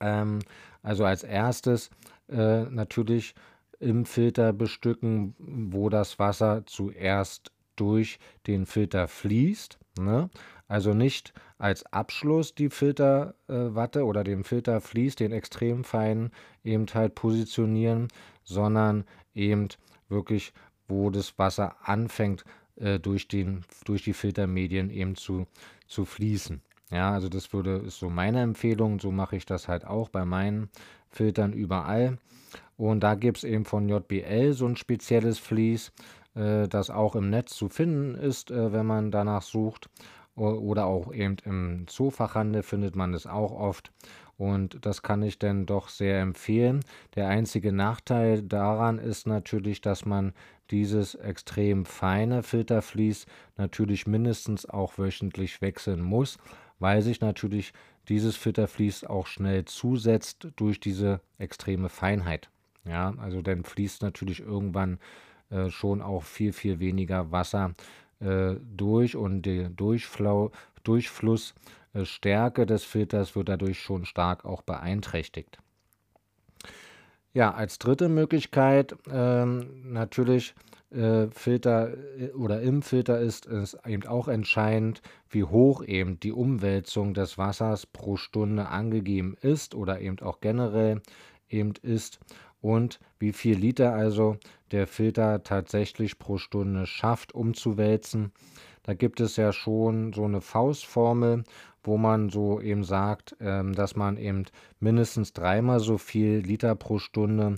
Ähm, 0.00 0.40
also 0.82 1.04
als 1.04 1.22
erstes 1.22 1.90
äh, 2.28 2.62
natürlich 2.64 3.34
im 3.78 4.04
Filter 4.04 4.52
bestücken, 4.52 5.34
wo 5.38 5.88
das 5.88 6.18
Wasser 6.18 6.64
zuerst 6.66 7.52
durch 7.76 8.18
den 8.46 8.66
Filter 8.66 9.08
fließt. 9.08 9.78
Ne? 9.98 10.30
Also 10.68 10.94
nicht 10.94 11.32
als 11.58 11.84
Abschluss 11.86 12.54
die 12.54 12.70
Filterwatte 12.70 14.00
äh, 14.00 14.02
oder 14.02 14.24
den 14.24 14.44
Filtervlies, 14.44 15.16
den 15.16 15.32
extrem 15.32 15.84
feinen, 15.84 16.30
eben 16.64 16.86
halt 16.92 17.14
positionieren, 17.14 18.08
sondern 18.44 19.04
eben 19.34 19.68
wirklich 20.08 20.52
wo 20.90 21.08
das 21.08 21.38
Wasser 21.38 21.76
anfängt, 21.82 22.44
äh, 22.80 22.98
durch, 22.98 23.28
den, 23.28 23.64
durch 23.84 24.02
die 24.02 24.12
Filtermedien 24.12 24.90
eben 24.90 25.14
zu, 25.16 25.46
zu 25.86 26.04
fließen. 26.04 26.60
Ja, 26.90 27.12
also 27.12 27.28
das 27.28 27.52
würde, 27.52 27.76
ist 27.76 27.98
so 27.98 28.10
meine 28.10 28.40
Empfehlung. 28.40 28.98
So 29.00 29.10
mache 29.10 29.36
ich 29.36 29.46
das 29.46 29.68
halt 29.68 29.86
auch 29.86 30.08
bei 30.08 30.24
meinen 30.24 30.68
Filtern 31.08 31.52
überall. 31.52 32.18
Und 32.76 33.00
da 33.00 33.14
gibt 33.14 33.38
es 33.38 33.44
eben 33.44 33.64
von 33.64 33.88
JBL 33.88 34.52
so 34.54 34.66
ein 34.66 34.76
spezielles 34.76 35.38
Vlies, 35.38 35.92
äh, 36.34 36.66
das 36.66 36.90
auch 36.90 37.14
im 37.14 37.30
Netz 37.30 37.54
zu 37.54 37.68
finden 37.68 38.14
ist, 38.14 38.50
äh, 38.50 38.72
wenn 38.72 38.86
man 38.86 39.10
danach 39.10 39.42
sucht. 39.42 39.88
Oder 40.36 40.86
auch 40.86 41.12
eben 41.12 41.36
im 41.44 41.86
Zoofachhandel 41.86 42.62
findet 42.62 42.96
man 42.96 43.12
es 43.12 43.26
auch 43.26 43.52
oft. 43.52 43.92
Und 44.40 44.86
das 44.86 45.02
kann 45.02 45.22
ich 45.22 45.38
dann 45.38 45.66
doch 45.66 45.90
sehr 45.90 46.22
empfehlen. 46.22 46.80
Der 47.14 47.28
einzige 47.28 47.72
Nachteil 47.72 48.42
daran 48.42 48.98
ist 48.98 49.26
natürlich, 49.26 49.82
dass 49.82 50.06
man 50.06 50.32
dieses 50.70 51.14
extrem 51.14 51.84
feine 51.84 52.42
Filtervlies 52.42 53.26
natürlich 53.58 54.06
mindestens 54.06 54.64
auch 54.64 54.96
wöchentlich 54.96 55.60
wechseln 55.60 56.00
muss, 56.00 56.38
weil 56.78 57.02
sich 57.02 57.20
natürlich 57.20 57.74
dieses 58.08 58.34
Filtervlies 58.34 59.04
auch 59.04 59.26
schnell 59.26 59.66
zusetzt 59.66 60.48
durch 60.56 60.80
diese 60.80 61.20
extreme 61.36 61.90
Feinheit. 61.90 62.48
Ja, 62.86 63.12
also 63.18 63.42
dann 63.42 63.62
fließt 63.62 64.00
natürlich 64.00 64.40
irgendwann 64.40 65.00
äh, 65.50 65.68
schon 65.68 66.00
auch 66.00 66.22
viel, 66.22 66.54
viel 66.54 66.80
weniger 66.80 67.30
Wasser 67.30 67.74
äh, 68.20 68.54
durch 68.74 69.16
und 69.16 69.42
der 69.42 69.68
Durchflau 69.68 70.50
Durchflussstärke 71.92 72.66
des 72.66 72.84
Filters 72.84 73.34
wird 73.34 73.48
dadurch 73.48 73.80
schon 73.80 74.04
stark 74.04 74.44
auch 74.44 74.62
beeinträchtigt. 74.62 75.58
Ja, 77.32 77.52
als 77.52 77.78
dritte 77.78 78.08
Möglichkeit 78.08 78.96
ähm, 79.10 79.92
natürlich 79.92 80.54
äh, 80.90 81.28
Filter 81.30 81.96
äh, 82.18 82.30
oder 82.32 82.60
im 82.60 82.82
Filter 82.82 83.20
ist 83.20 83.46
es 83.46 83.76
eben 83.86 84.06
auch 84.06 84.26
entscheidend, 84.26 85.00
wie 85.28 85.44
hoch 85.44 85.84
eben 85.84 86.18
die 86.18 86.32
Umwälzung 86.32 87.14
des 87.14 87.38
Wassers 87.38 87.86
pro 87.86 88.16
Stunde 88.16 88.68
angegeben 88.68 89.36
ist 89.40 89.76
oder 89.76 90.00
eben 90.00 90.18
auch 90.20 90.40
generell 90.40 91.02
eben 91.48 91.74
ist 91.82 92.18
und 92.60 92.98
wie 93.18 93.32
viel 93.32 93.56
Liter 93.56 93.92
also 93.92 94.36
der 94.72 94.86
Filter 94.86 95.42
tatsächlich 95.44 96.18
pro 96.18 96.38
Stunde 96.38 96.86
schafft 96.86 97.32
umzuwälzen. 97.32 98.32
Da 98.82 98.94
gibt 98.94 99.20
es 99.20 99.36
ja 99.36 99.52
schon 99.52 100.12
so 100.12 100.24
eine 100.24 100.40
Faustformel, 100.40 101.44
wo 101.82 101.96
man 101.96 102.30
so 102.30 102.60
eben 102.60 102.84
sagt, 102.84 103.36
ähm, 103.40 103.74
dass 103.74 103.96
man 103.96 104.16
eben 104.16 104.44
mindestens 104.80 105.32
dreimal 105.32 105.80
so 105.80 105.98
viel 105.98 106.38
Liter 106.38 106.74
pro 106.74 106.98
Stunde 106.98 107.56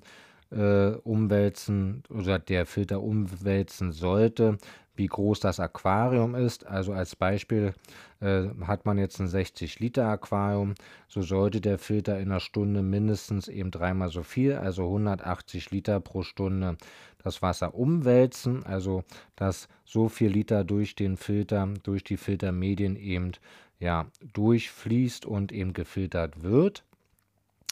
äh, 0.50 0.90
umwälzen 1.02 2.02
oder 2.08 2.38
der 2.38 2.66
Filter 2.66 3.02
umwälzen 3.02 3.92
sollte, 3.92 4.58
wie 4.94 5.06
groß 5.06 5.40
das 5.40 5.58
Aquarium 5.58 6.34
ist. 6.34 6.66
Also 6.66 6.92
als 6.92 7.16
Beispiel 7.16 7.75
äh, 8.20 8.44
hat 8.66 8.84
man 8.84 8.99
jetzt 8.99 9.20
ein 9.20 9.28
60 9.28 9.80
Liter 9.80 10.06
Aquarium, 10.06 10.75
so 11.08 11.22
sollte 11.22 11.61
der 11.61 11.78
Filter 11.78 12.18
in 12.18 12.30
einer 12.30 12.40
Stunde 12.40 12.82
mindestens 12.82 13.49
eben 13.49 13.70
dreimal 13.70 14.11
so 14.11 14.22
viel, 14.22 14.54
also 14.54 14.84
180 14.84 15.70
Liter 15.70 16.00
pro 16.00 16.22
Stunde 16.22 16.76
das 17.22 17.40
Wasser 17.40 17.75
umwälzen, 17.75 18.64
also 18.66 19.04
dass 19.37 19.68
so 19.84 20.08
viel 20.08 20.30
Liter 20.30 20.64
durch 20.64 20.94
den 20.94 21.16
Filter, 21.16 21.68
durch 21.82 22.04
die 22.04 22.16
Filtermedien 22.16 22.96
eben 22.96 23.32
ja 23.78 24.06
durchfließt 24.32 25.25
und 25.26 25.52
eben 25.52 25.72
gefiltert 25.72 26.42
wird. 26.42 26.84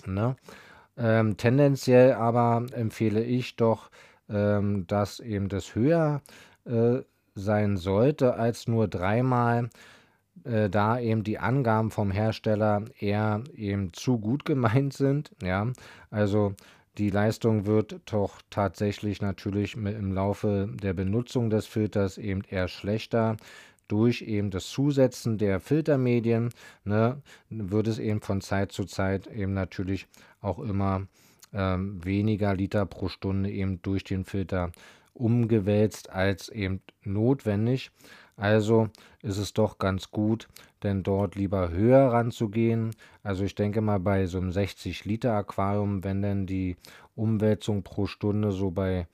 Ne? 0.06 0.36
Ähm, 0.96 1.36
tendenziell 1.36 2.14
aber 2.14 2.66
empfehle 2.72 3.22
ich 3.22 3.56
doch, 3.56 3.90
ähm, 4.28 4.86
dass 4.86 5.20
eben 5.20 5.48
das 5.48 5.74
höher 5.74 6.20
äh, 6.64 7.00
sein 7.34 7.76
sollte 7.76 8.34
als 8.34 8.68
nur 8.68 8.88
dreimal, 8.88 9.70
äh, 10.44 10.68
da 10.70 10.98
eben 10.98 11.24
die 11.24 11.38
Angaben 11.38 11.90
vom 11.90 12.10
Hersteller 12.10 12.84
eher 12.98 13.42
eben 13.54 13.92
zu 13.92 14.18
gut 14.18 14.44
gemeint 14.44 14.92
sind. 14.92 15.32
Ja, 15.42 15.72
also 16.10 16.54
die 16.98 17.10
Leistung 17.10 17.66
wird 17.66 18.00
doch 18.06 18.42
tatsächlich 18.50 19.22
natürlich 19.22 19.74
im 19.74 20.12
Laufe 20.12 20.68
der 20.82 20.92
Benutzung 20.92 21.48
des 21.48 21.66
Filters 21.66 22.18
eben 22.18 22.42
eher 22.42 22.68
schlechter. 22.68 23.36
Durch 23.88 24.22
eben 24.22 24.50
das 24.50 24.68
Zusetzen 24.68 25.38
der 25.38 25.60
Filtermedien 25.60 26.50
ne, 26.84 27.22
wird 27.48 27.86
es 27.86 27.98
eben 27.98 28.20
von 28.20 28.40
Zeit 28.40 28.72
zu 28.72 28.84
Zeit 28.84 29.26
eben 29.26 29.52
natürlich 29.52 30.06
auch 30.40 30.58
immer 30.58 31.06
ähm, 31.52 32.04
weniger 32.04 32.54
Liter 32.54 32.86
pro 32.86 33.08
Stunde 33.08 33.50
eben 33.50 33.82
durch 33.82 34.04
den 34.04 34.24
Filter 34.24 34.70
umgewälzt 35.20 36.10
als 36.10 36.48
eben 36.48 36.80
notwendig. 37.04 37.90
Also 38.36 38.88
ist 39.22 39.36
es 39.36 39.52
doch 39.52 39.78
ganz 39.78 40.10
gut, 40.10 40.48
denn 40.82 41.02
dort 41.02 41.34
lieber 41.34 41.70
höher 41.70 42.10
ranzugehen. 42.10 42.90
Also 43.22 43.44
ich 43.44 43.54
denke 43.54 43.82
mal 43.82 44.00
bei 44.00 44.26
so 44.26 44.38
einem 44.38 44.50
60 44.50 45.04
Liter 45.04 45.34
Aquarium, 45.34 46.02
wenn 46.04 46.22
denn 46.22 46.46
die 46.46 46.76
Umwälzung 47.14 47.82
pro 47.82 48.06
Stunde 48.06 48.50
so 48.50 48.70
bei 48.70 49.06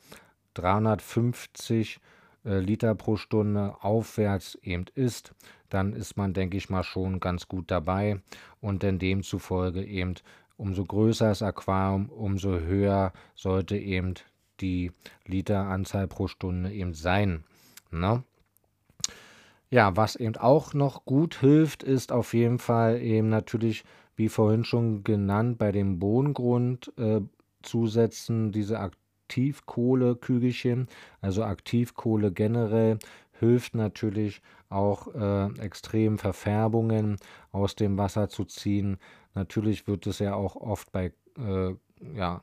350 0.55 1.99
äh, 2.45 2.61
Liter 2.61 2.95
pro 2.95 3.17
Stunde 3.17 3.75
aufwärts 3.81 4.57
eben 4.63 4.85
ist, 4.95 5.35
dann 5.69 5.93
ist 5.93 6.17
man, 6.17 6.33
denke 6.33 6.57
ich 6.57 6.71
mal, 6.71 6.85
schon 6.85 7.19
ganz 7.19 7.49
gut 7.49 7.71
dabei 7.73 8.21
und 8.61 8.85
denn 8.85 9.01
demzufolge 9.01 9.85
eben 9.85 10.15
umso 10.57 10.85
größer 10.85 11.29
das 11.29 11.43
Aquarium, 11.43 12.09
umso 12.11 12.61
höher 12.61 13.13
sollte 13.35 13.77
eben 13.77 14.15
die 14.61 14.93
Literanzahl 15.27 16.09
pro 16.09 16.29
Stunde 16.29 16.73
eben 16.73 16.95
sein. 16.95 17.45
Ne? 17.91 18.23
Ja, 19.71 19.97
was 19.97 20.17
eben 20.17 20.37
auch 20.37 20.75
noch 20.75 21.05
gut 21.05 21.41
hilft, 21.41 21.83
ist 21.83 22.13
auf 22.13 22.35
jeden 22.35 22.59
Fall 22.59 23.01
eben 23.01 23.29
natürlich, 23.29 23.85
wie 24.15 24.29
vorhin 24.29 24.65
schon 24.65 25.05
genannt, 25.05 25.59
bei 25.59 25.73
dem 25.73 25.99
Bodengrund 25.99 26.93
äh, 26.97 27.21
zusetzen 27.63 28.53
diese 28.53 28.79
Aktivkohlekügelchen. 28.79 30.89
Also 31.21 31.43
Aktivkohle 31.43 32.33
generell 32.33 32.99
hilft 33.39 33.75
natürlich 33.75 34.41
auch 34.69 35.15
äh, 35.15 35.47
extrem 35.61 36.19
Verfärbungen 36.19 37.17
aus 37.53 37.75
dem 37.75 37.99
Wasser 37.99 38.29
zu 38.29 38.45
ziehen. 38.45 38.99
Natürlich 39.35 39.87
wird 39.87 40.07
es 40.07 40.21
ja 40.21 40.35
auch 40.35 40.57
oft 40.57 40.93
bei 40.93 41.13
äh, 41.39 41.75
ja, 42.15 42.43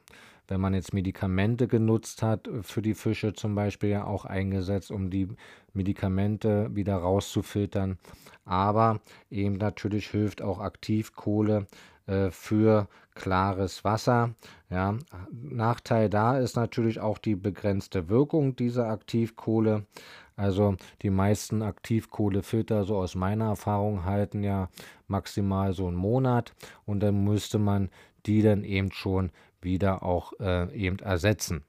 wenn 0.53 0.62
man 0.62 0.75
jetzt 0.75 0.93
Medikamente 0.93 1.67
genutzt 1.67 2.22
hat, 2.22 2.48
für 2.62 2.83
die 2.83 2.93
Fische 2.93 3.33
zum 3.33 3.55
Beispiel 3.55 3.89
ja 3.89 4.05
auch 4.05 4.24
eingesetzt, 4.24 4.91
um 4.91 5.10
die 5.10 5.27
Medikamente 5.74 6.69
wieder 6.75 6.95
rauszufiltern. 6.98 7.98
Aber 8.45 9.00
eben 9.31 9.55
natürlich 9.55 10.12
hilft 10.12 10.43
auch 10.43 10.60
Aktivkohle 10.60 11.65
äh, 12.05 12.29
für 12.29 12.88
klares 13.15 13.83
Wasser. 13.83 14.36
Ja, 14.69 14.95
Nachteil 15.31 16.07
da 16.07 16.38
ist 16.38 16.55
natürlich 16.55 17.00
auch 17.00 17.17
die 17.17 17.36
begrenzte 17.36 18.07
Wirkung 18.07 18.55
dieser 18.55 18.89
Aktivkohle. 18.89 19.88
Also 20.36 20.75
die 21.01 21.10
meisten 21.10 21.63
Aktivkohlefilter, 21.63 22.83
so 22.83 22.98
aus 22.98 23.15
meiner 23.15 23.45
Erfahrung, 23.45 24.05
halten 24.05 24.43
ja 24.43 24.69
maximal 25.07 25.74
so 25.74 25.88
einen 25.88 25.98
Monat 25.98 26.53
und 26.86 27.00
dann 27.00 27.24
müsste 27.24 27.57
man 27.57 27.89
die 28.27 28.43
dann 28.43 28.63
eben 28.63 28.91
schon 28.91 29.31
wieder 29.63 30.03
auch 30.03 30.34
äh, 30.39 30.74
eben 30.75 31.00
ersetzen. 31.00 31.63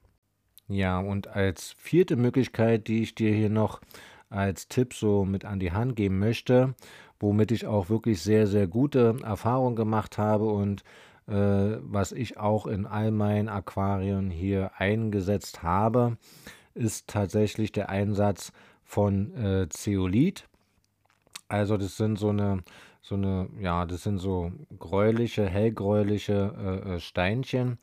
Ja, 0.67 0.99
und 0.99 1.27
als 1.27 1.75
vierte 1.77 2.15
Möglichkeit, 2.15 2.87
die 2.87 3.03
ich 3.03 3.15
dir 3.15 3.33
hier 3.33 3.49
noch 3.49 3.81
als 4.29 4.67
Tipp 4.67 4.93
so 4.93 5.23
mit 5.23 5.45
an 5.45 5.59
die 5.59 5.71
Hand 5.71 5.95
geben 5.95 6.19
möchte, 6.19 6.73
womit 7.19 7.51
ich 7.51 7.67
auch 7.67 7.89
wirklich 7.89 8.21
sehr, 8.21 8.47
sehr 8.47 8.67
gute 8.67 9.17
Erfahrungen 9.23 9.75
gemacht 9.75 10.17
habe 10.17 10.45
und 10.45 10.83
äh, 11.27 11.77
was 11.81 12.11
ich 12.11 12.37
auch 12.37 12.67
in 12.67 12.85
all 12.85 13.11
meinen 13.11 13.49
Aquarien 13.49 14.29
hier 14.29 14.71
eingesetzt 14.77 15.63
habe, 15.63 16.17
ist 16.73 17.07
tatsächlich 17.07 17.71
der 17.71 17.89
Einsatz 17.89 18.51
von 18.83 19.35
äh, 19.35 19.69
Zeolit. 19.69 20.47
Also 21.47 21.77
das 21.77 21.97
sind 21.97 22.17
so 22.17 22.29
eine 22.29 22.63
so 23.07 23.13
eine, 23.13 23.47
ja, 23.61 23.85
das 23.85 24.01
sind 24.01 24.17
so 24.17 24.51
gräuliche, 24.79 25.47
hellgräuliche 25.47 26.53
äh, 26.57 26.95
äh, 26.95 26.99
Steinchen, 26.99 27.77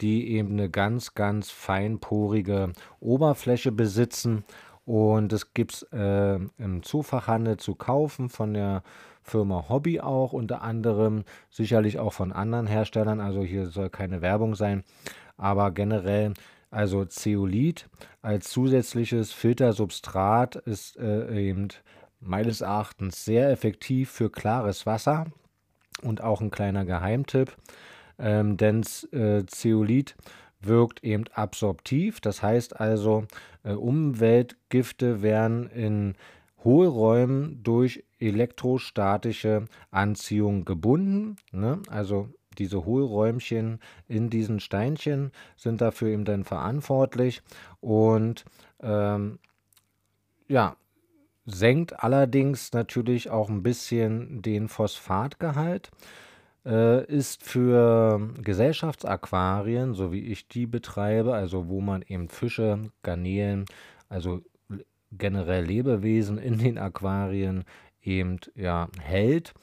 die 0.00 0.30
eben 0.30 0.52
eine 0.52 0.70
ganz, 0.70 1.14
ganz 1.14 1.50
feinporige 1.50 2.72
Oberfläche 3.00 3.72
besitzen. 3.72 4.44
Und 4.84 5.32
das 5.32 5.52
gibt 5.52 5.72
es 5.74 5.82
äh, 5.92 6.38
im 6.58 6.84
Zoofachhandel 6.84 7.56
zu 7.56 7.74
kaufen 7.74 8.28
von 8.28 8.54
der 8.54 8.84
Firma 9.20 9.68
Hobby 9.68 9.98
auch, 9.98 10.32
unter 10.32 10.62
anderem 10.62 11.24
sicherlich 11.50 11.98
auch 11.98 12.12
von 12.12 12.30
anderen 12.30 12.68
Herstellern. 12.68 13.20
Also 13.20 13.42
hier 13.42 13.66
soll 13.66 13.90
keine 13.90 14.22
Werbung 14.22 14.54
sein, 14.54 14.84
aber 15.36 15.72
generell 15.72 16.34
also 16.70 17.04
Zeolit 17.04 17.88
als 18.22 18.50
zusätzliches 18.50 19.32
Filtersubstrat 19.32 20.54
ist 20.54 20.96
äh, 20.98 21.48
eben 21.48 21.68
meines 22.20 22.60
Erachtens 22.60 23.24
sehr 23.24 23.50
effektiv 23.50 24.10
für 24.10 24.30
klares 24.30 24.86
Wasser 24.86 25.26
und 26.02 26.22
auch 26.22 26.40
ein 26.40 26.50
kleiner 26.50 26.84
Geheimtipp, 26.84 27.56
ähm, 28.18 28.56
denn 28.56 28.84
äh, 29.12 29.44
Zeolit 29.46 30.16
wirkt 30.60 31.04
eben 31.04 31.24
absorptiv, 31.34 32.20
das 32.20 32.42
heißt 32.42 32.80
also 32.80 33.24
äh, 33.62 33.72
Umweltgifte 33.72 35.22
werden 35.22 35.70
in 35.70 36.14
Hohlräumen 36.64 37.62
durch 37.62 38.04
elektrostatische 38.18 39.66
Anziehung 39.90 40.64
gebunden. 40.64 41.36
Ne? 41.52 41.80
Also 41.88 42.28
diese 42.58 42.84
Hohlräumchen 42.84 43.78
in 44.08 44.30
diesen 44.30 44.58
Steinchen 44.58 45.30
sind 45.56 45.80
dafür 45.80 46.08
eben 46.08 46.24
dann 46.24 46.44
verantwortlich 46.44 47.42
und 47.80 48.44
ähm, 48.80 49.38
ja, 50.48 50.76
senkt 51.50 52.02
allerdings 52.02 52.72
natürlich 52.72 53.30
auch 53.30 53.48
ein 53.48 53.62
bisschen 53.62 54.42
den 54.42 54.68
Phosphatgehalt, 54.68 55.90
äh, 56.66 57.04
ist 57.06 57.42
für 57.42 58.20
Gesellschaftsaquarien, 58.42 59.94
so 59.94 60.12
wie 60.12 60.24
ich 60.26 60.48
die 60.48 60.66
betreibe, 60.66 61.34
also 61.34 61.68
wo 61.68 61.80
man 61.80 62.02
eben 62.02 62.28
Fische, 62.28 62.90
Garnelen, 63.02 63.64
also 64.08 64.42
generell 65.10 65.64
Lebewesen 65.64 66.38
in 66.38 66.58
den 66.58 66.78
Aquarien 66.78 67.64
eben 68.02 68.38
ja 68.54 68.88
hält, 69.00 69.54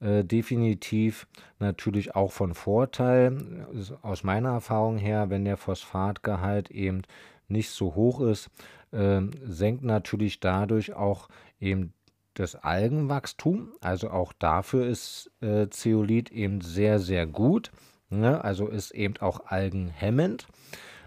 äh, 0.00 0.24
definitiv 0.24 1.26
natürlich 1.58 2.14
auch 2.14 2.32
von 2.32 2.54
Vorteil. 2.54 3.66
Aus 4.00 4.24
meiner 4.24 4.50
Erfahrung 4.50 4.96
her, 4.96 5.28
wenn 5.28 5.44
der 5.44 5.58
Phosphatgehalt 5.58 6.70
eben 6.70 7.02
nicht 7.48 7.70
so 7.70 7.94
hoch 7.94 8.20
ist, 8.20 8.50
äh, 8.92 9.20
senkt 9.44 9.84
natürlich 9.84 10.40
dadurch 10.40 10.94
auch 10.94 11.28
eben 11.60 11.92
das 12.34 12.56
Algenwachstum. 12.56 13.72
Also 13.80 14.10
auch 14.10 14.32
dafür 14.32 14.86
ist 14.86 15.30
äh, 15.40 15.68
Zeolit 15.68 16.30
eben 16.30 16.60
sehr, 16.60 16.98
sehr 16.98 17.26
gut. 17.26 17.70
Ne? 18.10 18.42
Also 18.42 18.68
ist 18.68 18.90
eben 18.90 19.16
auch 19.18 19.46
algenhemmend, 19.46 20.46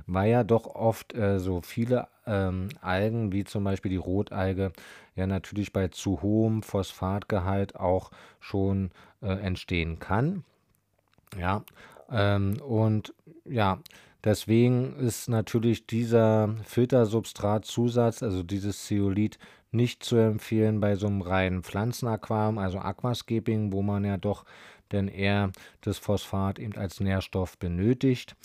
weil 0.05 0.31
ja 0.31 0.43
doch 0.43 0.67
oft 0.67 1.13
äh, 1.13 1.39
so 1.39 1.61
viele 1.61 2.07
ähm, 2.25 2.69
Algen, 2.81 3.31
wie 3.31 3.43
zum 3.43 3.63
Beispiel 3.63 3.91
die 3.91 3.97
Rotalge, 3.97 4.71
ja 5.15 5.27
natürlich 5.27 5.73
bei 5.73 5.87
zu 5.89 6.21
hohem 6.21 6.63
Phosphatgehalt 6.63 7.75
auch 7.75 8.11
schon 8.39 8.91
äh, 9.21 9.27
entstehen 9.27 9.99
kann. 9.99 10.43
Ja, 11.37 11.63
ähm, 12.09 12.61
und 12.61 13.13
ja, 13.45 13.79
Deswegen 14.27 14.97
ist 14.97 15.29
natürlich 15.29 15.87
dieser 15.87 16.53
Filtersubstratzusatz, 16.65 18.21
also 18.21 18.43
dieses 18.43 18.83
Zeolit, 18.83 19.39
nicht 19.71 20.03
zu 20.03 20.17
empfehlen 20.17 20.81
bei 20.81 20.97
so 20.97 21.07
einem 21.07 21.21
reinen 21.21 21.63
Pflanzenaquarium, 21.63 22.57
also 22.57 22.77
Aquascaping, 22.77 23.71
wo 23.71 23.81
man 23.81 24.03
ja 24.03 24.17
doch 24.17 24.43
denn 24.91 25.07
eher 25.07 25.53
das 25.79 25.97
Phosphat 25.97 26.59
eben 26.59 26.75
als 26.75 26.99
Nährstoff 26.99 27.57
benötigt. 27.57 28.35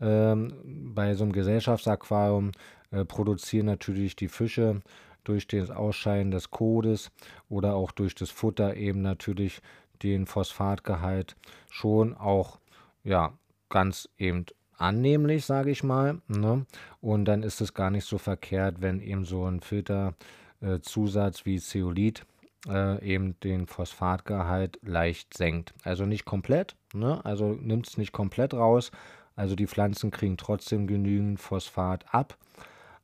Ähm, 0.00 0.92
bei 0.92 1.14
so 1.14 1.22
einem 1.22 1.32
Gesellschaftsaquarium 1.32 2.50
äh, 2.90 3.04
produzieren 3.04 3.66
natürlich 3.66 4.16
die 4.16 4.26
Fische 4.26 4.82
durch 5.22 5.46
das 5.46 5.70
Ausscheiden 5.70 6.32
des 6.32 6.50
Kodes 6.50 7.12
oder 7.48 7.76
auch 7.76 7.92
durch 7.92 8.16
das 8.16 8.30
Futter 8.30 8.74
eben 8.74 9.02
natürlich 9.02 9.60
den 10.02 10.26
Phosphatgehalt 10.26 11.36
schon 11.70 12.16
auch 12.16 12.58
ja 13.04 13.34
ganz 13.68 14.08
eben 14.18 14.46
annehmlich, 14.78 15.44
sage 15.44 15.70
ich 15.70 15.82
mal. 15.82 16.20
Ne? 16.28 16.64
Und 17.00 17.26
dann 17.26 17.42
ist 17.42 17.60
es 17.60 17.74
gar 17.74 17.90
nicht 17.90 18.04
so 18.04 18.18
verkehrt, 18.18 18.80
wenn 18.80 19.00
eben 19.00 19.24
so 19.24 19.44
ein 19.44 19.60
Filterzusatz 19.60 21.40
äh, 21.40 21.44
wie 21.44 21.60
Zeolit 21.60 22.24
äh, 22.66 23.04
eben 23.04 23.38
den 23.40 23.66
Phosphatgehalt 23.66 24.78
leicht 24.82 25.36
senkt. 25.36 25.74
Also 25.84 26.06
nicht 26.06 26.24
komplett, 26.24 26.76
ne? 26.94 27.24
also 27.24 27.52
nimmt 27.52 27.88
es 27.88 27.98
nicht 27.98 28.12
komplett 28.12 28.54
raus. 28.54 28.90
Also 29.36 29.54
die 29.54 29.66
Pflanzen 29.66 30.10
kriegen 30.10 30.36
trotzdem 30.36 30.86
genügend 30.86 31.38
Phosphat 31.38 32.12
ab, 32.12 32.36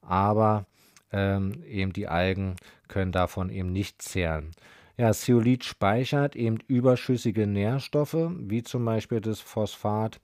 aber 0.03 0.67
ähm, 1.13 1.63
eben 1.69 1.93
die 1.93 2.09
Algen 2.09 2.57
können 2.89 3.13
davon 3.13 3.51
eben 3.51 3.73
nicht 3.73 4.03
zehren. 4.03 4.51
Ja, 4.97 5.13
Zeolit 5.13 5.65
speichert 5.65 6.37
eben 6.37 6.59
überschüssige 6.69 7.47
Nährstoffe, 7.47 8.31
wie 8.39 8.63
zum 8.63 8.85
Beispiel 8.85 9.21
das 9.21 9.41
Phosphat 9.41 10.21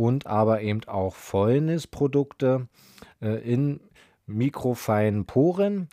und 0.00 0.26
aber 0.26 0.62
eben 0.62 0.82
auch 0.86 1.14
Fäulnisprodukte 1.14 2.68
äh, 3.20 3.34
in 3.52 3.80
mikrofeinen 4.24 5.26
Poren 5.26 5.90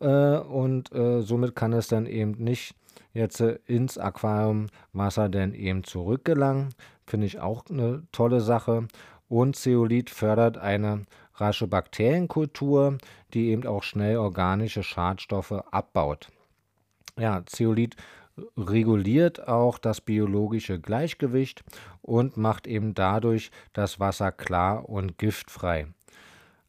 äh, 0.00 0.38
und 0.38 0.94
äh, 0.94 1.22
somit 1.22 1.56
kann 1.56 1.72
es 1.72 1.88
dann 1.88 2.06
eben 2.06 2.32
nicht 2.32 2.76
jetzt 3.14 3.40
äh, 3.40 3.58
ins 3.66 3.98
Aquariumwasser 3.98 5.28
dann 5.28 5.54
eben 5.54 5.82
zurückgelangen. 5.82 6.68
Finde 7.04 7.26
ich 7.26 7.40
auch 7.40 7.64
eine 7.68 8.04
tolle 8.12 8.40
Sache. 8.40 8.86
Und 9.28 9.56
Zeolit 9.56 10.08
fördert 10.08 10.56
eine 10.56 11.06
rasche 11.34 11.66
Bakterienkultur, 11.66 12.98
die 13.34 13.48
eben 13.48 13.66
auch 13.66 13.82
schnell 13.82 14.18
organische 14.18 14.84
Schadstoffe 14.84 15.64
abbaut. 15.72 16.28
Ja, 17.18 17.42
Zeolit 17.44 17.96
reguliert 18.56 19.48
auch 19.48 19.78
das 19.78 20.00
biologische 20.00 20.80
Gleichgewicht 20.80 21.64
und 22.02 22.36
macht 22.36 22.66
eben 22.66 22.94
dadurch 22.94 23.50
das 23.72 24.00
Wasser 24.00 24.32
klar 24.32 24.88
und 24.88 25.18
giftfrei. 25.18 25.88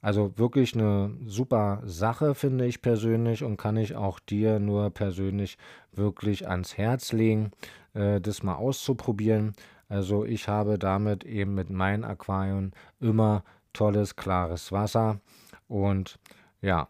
Also 0.02 0.38
wirklich 0.38 0.76
eine 0.76 1.12
super 1.26 1.82
Sache, 1.84 2.34
finde 2.34 2.66
ich 2.66 2.82
persönlich 2.82 3.44
und 3.44 3.58
kann 3.58 3.76
ich 3.76 3.96
auch 3.96 4.20
dir 4.20 4.60
nur 4.60 4.92
persönlich 4.92 5.58
wirklich 5.92 6.48
ans 6.48 6.78
Herz 6.78 7.12
legen, 7.12 7.52
äh, 7.94 8.22
das 8.22 8.44
mal 8.44 8.56
auszuprobieren. 8.56 9.54
Also 9.90 10.24
ich 10.24 10.48
habe 10.48 10.80
damit 10.80 11.26
eben 11.26 11.54
mit 11.54 11.70
meinen 11.70 12.06
Aquarien 12.06 12.74
immer 13.02 13.44
tolles, 13.74 14.16
klares 14.16 14.72
Wasser 14.72 15.20
und 15.68 16.18
ja, 16.62 16.88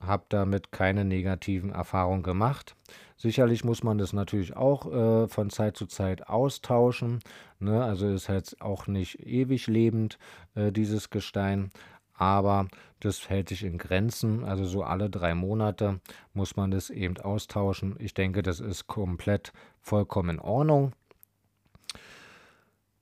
habe 0.00 0.24
damit 0.28 0.72
keine 0.72 1.04
negativen 1.04 1.70
Erfahrungen 1.70 2.22
gemacht. 2.22 2.76
Sicherlich 3.22 3.62
muss 3.62 3.84
man 3.84 3.98
das 3.98 4.12
natürlich 4.12 4.56
auch 4.56 4.92
äh, 4.92 5.28
von 5.28 5.48
Zeit 5.48 5.76
zu 5.76 5.86
Zeit 5.86 6.28
austauschen. 6.28 7.20
Ne? 7.60 7.80
Also 7.80 8.08
ist 8.08 8.28
halt 8.28 8.60
auch 8.60 8.88
nicht 8.88 9.20
ewig 9.20 9.68
lebend, 9.68 10.18
äh, 10.56 10.72
dieses 10.72 11.08
Gestein. 11.08 11.70
Aber 12.14 12.66
das 12.98 13.30
hält 13.30 13.50
sich 13.50 13.62
in 13.62 13.78
Grenzen. 13.78 14.42
Also 14.42 14.64
so 14.64 14.82
alle 14.82 15.08
drei 15.08 15.36
Monate 15.36 16.00
muss 16.34 16.56
man 16.56 16.72
das 16.72 16.90
eben 16.90 17.16
austauschen. 17.18 17.94
Ich 18.00 18.12
denke, 18.12 18.42
das 18.42 18.58
ist 18.58 18.88
komplett 18.88 19.52
vollkommen 19.80 20.30
in 20.30 20.40
Ordnung. 20.40 20.90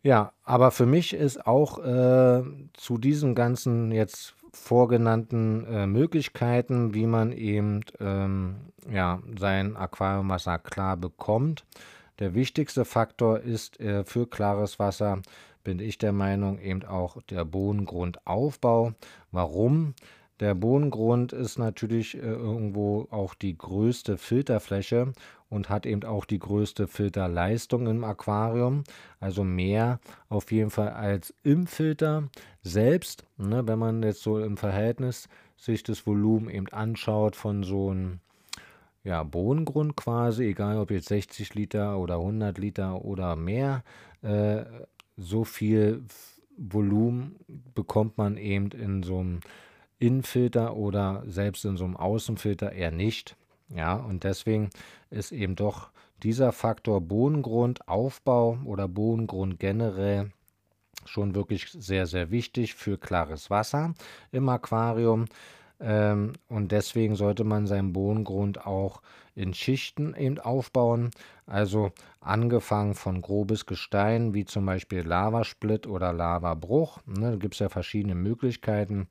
Ja, 0.03 0.35
aber 0.45 0.71
für 0.71 0.85
mich 0.85 1.15
ist 1.15 1.47
auch 1.47 1.79
äh, 1.79 2.43
zu 2.75 2.99
diesen 2.99 3.35
ganzen 3.35 3.91
jetzt 3.91 4.35
vorgenannten 4.53 5.65
äh, 5.67 5.87
Möglichkeiten, 5.87 6.95
wie 6.95 7.07
man 7.07 7.33
eben 7.33 7.81
ähm, 8.01 8.57
ja, 8.91 9.21
sein 9.39 9.77
Aquariumwasser 9.77 10.59
klar 10.59 10.97
bekommt. 10.97 11.65
Der 12.19 12.35
wichtigste 12.35 12.85
Faktor 12.85 13.41
ist 13.41 13.81
äh, 13.81 14.05
für 14.05 14.27
klares 14.29 14.79
Wasser, 14.79 15.21
bin 15.65 15.79
ich 15.79 15.99
der 15.99 16.13
Meinung, 16.13 16.59
eben 16.59 16.85
auch 16.85 17.21
der 17.23 17.45
Bodengrundaufbau. 17.45 18.93
Warum? 19.31 19.95
Der 20.41 20.55
Bodengrund 20.55 21.35
ist 21.35 21.59
natürlich 21.59 22.17
äh, 22.17 22.21
irgendwo 22.21 23.07
auch 23.11 23.35
die 23.35 23.57
größte 23.57 24.17
Filterfläche 24.17 25.13
und 25.51 25.69
hat 25.69 25.85
eben 25.85 26.05
auch 26.05 26.25
die 26.25 26.39
größte 26.39 26.89
Filterleistung 26.89 27.87
im 27.87 28.05
Aquarium. 28.05 28.85
Also 29.21 29.45
mehr 29.45 30.01
auf 30.31 30.51
jeden 30.51 30.71
Fall 30.71 30.91
als 30.91 31.35
im 31.43 31.67
Filter 31.67 32.31
selbst. 32.63 33.25
Ne, 33.37 33.67
wenn 33.67 33.79
man 33.79 34.03
jetzt 34.03 34.23
so 34.23 34.39
im 34.39 34.57
Verhältnis 34.57 35.29
sich 35.59 35.83
das 35.83 36.07
Volumen 36.07 36.49
eben 36.49 36.69
anschaut 36.69 37.37
von 37.37 37.63
so 37.63 37.91
einem 37.91 38.21
ja, 39.05 39.23
Bodengrund 39.23 39.97
quasi, 39.97 40.45
egal 40.45 40.79
ob 40.79 40.91
jetzt 40.91 41.09
60 41.09 41.55
Liter 41.55 41.99
oder 41.99 42.17
100 42.17 42.57
Liter 42.57 43.05
oder 43.05 43.37
mehr, 43.37 43.83
äh, 44.23 44.65
so 45.19 45.45
viel 45.45 46.03
Volumen 46.57 47.37
bekommt 47.75 48.17
man 48.17 48.37
eben 48.37 48.71
in 48.71 49.03
so 49.03 49.19
einem 49.19 49.41
Innenfilter 50.01 50.77
oder 50.77 51.23
selbst 51.27 51.65
in 51.65 51.77
so 51.77 51.85
einem 51.85 51.97
Außenfilter 51.97 52.73
eher 52.73 52.91
nicht. 52.91 53.37
Ja, 53.69 53.95
und 53.95 54.25
deswegen 54.25 54.71
ist 55.11 55.31
eben 55.31 55.55
doch 55.55 55.91
dieser 56.23 56.53
Faktor 56.53 57.01
Bodengrundaufbau 57.01 58.59
oder 58.65 58.89
Bodengrund 58.89 59.61
generell 59.61 60.33
schon 61.05 61.35
wirklich 61.35 61.69
sehr, 61.71 62.07
sehr 62.07 62.31
wichtig 62.31 62.75
für 62.75 62.99
klares 62.99 63.51
Wasser 63.51 63.95
im 64.33 64.49
Aquarium. 64.49 65.27
Ähm, 65.81 66.35
und 66.49 66.73
deswegen 66.73 67.15
sollte 67.15 67.45
man 67.45 67.67
seinen 67.67 67.93
Bodengrund 67.93 68.67
auch 68.67 69.01
in 69.35 69.55
Schichten 69.55 70.15
eben 70.15 70.39
aufbauen. 70.39 71.11
Also 71.47 71.93
angefangen 72.21 72.95
von 72.95 73.23
grobes 73.23 73.65
Gestein, 73.67 74.35
wie 74.35 74.45
zum 74.45 74.67
Beispiel 74.67 75.01
Lavasplit 75.01 75.87
oder 75.87 76.13
Lavabruch. 76.13 76.99
Ne, 77.07 77.31
da 77.31 77.37
gibt 77.37 77.55
es 77.55 77.61
ja 77.61 77.69
verschiedene 77.69 78.15
Möglichkeiten 78.15 79.09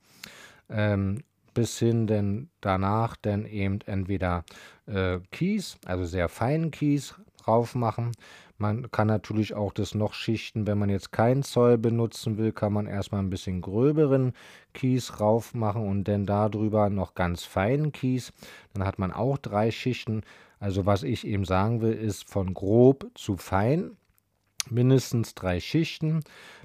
ähm, 0.69 1.23
bis 1.53 1.77
hin 1.79 2.08
denn 2.08 2.49
danach 2.62 3.15
dann 3.17 3.45
eben 3.45 3.79
entweder 3.86 4.45
äh, 4.86 5.19
Kies, 5.32 5.77
also 5.86 6.05
sehr 6.05 6.29
feinen 6.29 6.71
Kies 6.71 7.15
drauf 7.43 7.75
machen. 7.75 8.12
Man 8.58 8.91
kann 8.91 9.08
natürlich 9.08 9.53
auch 9.53 9.71
das 9.71 9.95
noch 9.95 10.13
schichten, 10.13 10.67
wenn 10.67 10.77
man 10.77 10.89
jetzt 10.89 11.13
keinen 11.13 11.43
Zoll 11.43 11.77
benutzen 11.77 12.38
will, 12.38 12.51
kann 12.51 12.73
man 12.73 12.88
erstmal 12.88 13.21
ein 13.21 13.29
bisschen 13.29 13.62
gröberen 13.62 14.34
Kies 14.73 15.21
rauf 15.21 15.53
machen 15.53 15.88
und 15.88 16.03
dann 16.10 16.25
darüber 16.25 16.89
noch 16.89 17.15
ganz 17.15 17.45
feinen 17.45 17.93
Kies. 17.93 18.34
Dann 18.73 18.86
hat 18.86 18.99
man 18.99 19.13
auch 19.13 19.38
drei 19.38 19.71
Schichten. 19.71 20.23
Also 20.60 20.86
was 20.86 21.03
ich 21.03 21.25
eben 21.25 21.45
sagen 21.45 21.82
will, 21.82 21.93
ist 21.93 22.29
von 22.29 22.53
grob 22.53 23.10
zu 23.15 23.38
fein 23.38 23.91
mindestens 24.69 25.36
drei 25.36 25.60
Schichten. 25.60 26.21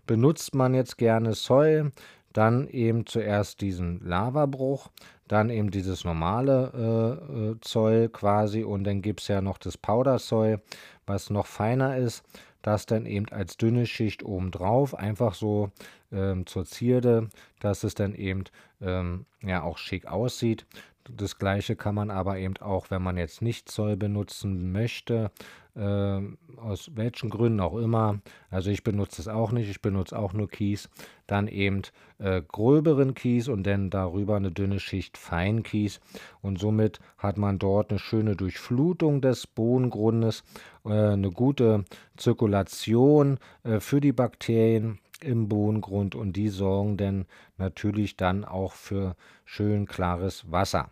Benutzt 0.06 0.54
man 0.54 0.74
jetzt 0.74 0.98
gerne 0.98 1.32
Zoll, 1.32 1.92
dann 2.34 2.68
eben 2.68 3.06
zuerst 3.06 3.62
diesen 3.62 4.00
Lavabruch, 4.04 4.90
dann 5.26 5.48
eben 5.48 5.70
dieses 5.70 6.04
normale 6.04 7.20
äh, 7.32 7.52
äh 7.52 7.56
Zoll 7.62 8.10
quasi 8.10 8.62
und 8.62 8.84
dann 8.84 9.00
gibt 9.00 9.22
es 9.22 9.28
ja 9.28 9.40
noch 9.40 9.56
das 9.56 9.78
Powderzoll, 9.78 10.60
was 11.06 11.30
noch 11.30 11.46
feiner 11.46 11.96
ist, 11.96 12.22
das 12.60 12.84
dann 12.86 13.06
eben 13.06 13.28
als 13.30 13.56
dünne 13.56 13.86
Schicht 13.86 14.22
obendrauf, 14.22 14.94
einfach 14.94 15.34
so 15.34 15.70
ähm, 16.12 16.44
zur 16.46 16.66
Zierde, 16.66 17.28
dass 17.60 17.84
es 17.84 17.94
dann 17.94 18.14
eben 18.14 18.44
ähm, 18.82 19.26
ja 19.42 19.62
auch 19.62 19.78
schick 19.78 20.06
aussieht. 20.06 20.66
Das 21.10 21.38
gleiche 21.38 21.76
kann 21.76 21.94
man 21.94 22.10
aber 22.10 22.38
eben 22.38 22.56
auch, 22.58 22.90
wenn 22.90 23.02
man 23.02 23.18
jetzt 23.18 23.42
nicht 23.42 23.70
Zoll 23.70 23.96
benutzen 23.96 24.72
möchte, 24.72 25.30
aus 25.76 26.90
welchen 26.94 27.30
Gründen 27.30 27.60
auch 27.60 27.76
immer, 27.76 28.20
also 28.50 28.70
ich 28.70 28.84
benutze 28.84 29.20
es 29.20 29.28
auch 29.28 29.50
nicht, 29.50 29.68
ich 29.68 29.82
benutze 29.82 30.16
auch 30.16 30.32
nur 30.32 30.48
Kies, 30.48 30.88
dann 31.26 31.48
eben 31.48 31.82
äh, 32.18 32.42
gröberen 32.42 33.14
Kies 33.14 33.48
und 33.48 33.66
dann 33.66 33.90
darüber 33.90 34.36
eine 34.36 34.52
dünne 34.52 34.78
Schicht 34.78 35.18
Feinkies. 35.18 36.00
Und 36.42 36.60
somit 36.60 37.00
hat 37.18 37.38
man 37.38 37.58
dort 37.58 37.90
eine 37.90 37.98
schöne 37.98 38.36
Durchflutung 38.36 39.20
des 39.20 39.46
Bodengrundes, 39.46 40.44
äh, 40.84 40.90
eine 40.90 41.30
gute 41.30 41.84
Zirkulation 42.16 43.38
äh, 43.64 43.80
für 43.80 44.00
die 44.00 44.12
Bakterien 44.12 45.00
im 45.20 45.48
Bodengrund. 45.48 46.14
Und 46.14 46.34
die 46.34 46.48
sorgen 46.50 46.96
dann 46.96 47.26
natürlich 47.58 48.16
dann 48.16 48.44
auch 48.44 48.72
für 48.74 49.16
schön 49.44 49.86
klares 49.86 50.50
Wasser. 50.50 50.88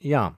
Ja, 0.00 0.36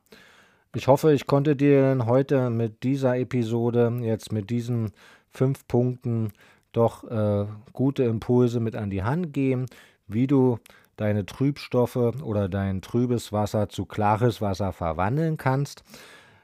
ich 0.75 0.87
hoffe, 0.87 1.13
ich 1.13 1.27
konnte 1.27 1.57
dir 1.57 1.99
heute 2.07 2.51
mit 2.51 2.83
dieser 2.83 3.17
Episode, 3.17 3.93
jetzt 4.03 4.33
mit 4.33 4.51
diesen 4.51 4.93
fünf 5.31 5.67
Punkten, 5.67 6.33
doch 6.73 7.05
äh, 7.05 7.47
gute 7.73 8.05
Impulse 8.05 8.61
mit 8.61 8.77
an 8.77 8.91
die 8.91 9.03
Hand 9.03 9.33
geben, 9.33 9.67
wie 10.07 10.27
du 10.27 10.59
deine 10.97 11.25
Trübstoffe 11.25 11.97
oder 11.97 12.49
dein 12.49 12.83
trübes 12.83 13.33
Wasser 13.33 13.69
zu 13.69 13.87
klares 13.87 14.41
Wasser 14.41 14.73
verwandeln 14.73 15.37
kannst. 15.37 15.85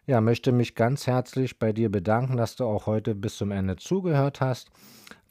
Ja, 0.06 0.20
möchte 0.20 0.52
mich 0.52 0.74
ganz 0.74 1.06
herzlich 1.06 1.58
bei 1.58 1.72
dir 1.72 1.90
bedanken, 1.90 2.36
dass 2.36 2.56
du 2.56 2.64
auch 2.64 2.86
heute 2.86 3.14
bis 3.14 3.36
zum 3.36 3.50
Ende 3.50 3.76
zugehört 3.76 4.40
hast. 4.40 4.70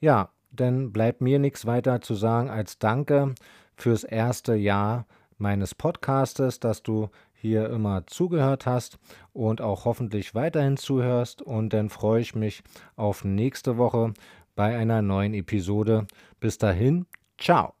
Ja, 0.00 0.30
dann 0.50 0.92
bleibt 0.92 1.20
mir 1.20 1.38
nichts 1.38 1.66
weiter 1.66 2.00
zu 2.00 2.14
sagen 2.14 2.50
als 2.50 2.78
Danke 2.78 3.34
fürs 3.76 4.04
erste 4.04 4.54
Jahr 4.54 5.06
meines 5.38 5.74
Podcastes, 5.74 6.60
dass 6.60 6.82
du 6.82 7.10
hier 7.32 7.68
immer 7.68 8.06
zugehört 8.06 8.66
hast 8.66 8.98
und 9.32 9.60
auch 9.60 9.84
hoffentlich 9.84 10.34
weiterhin 10.34 10.76
zuhörst. 10.76 11.42
Und 11.42 11.72
dann 11.72 11.90
freue 11.90 12.20
ich 12.20 12.34
mich 12.34 12.62
auf 12.96 13.24
nächste 13.24 13.76
Woche 13.76 14.14
bei 14.54 14.76
einer 14.76 15.02
neuen 15.02 15.34
Episode. 15.34 16.06
Bis 16.40 16.58
dahin, 16.58 17.06
ciao. 17.38 17.74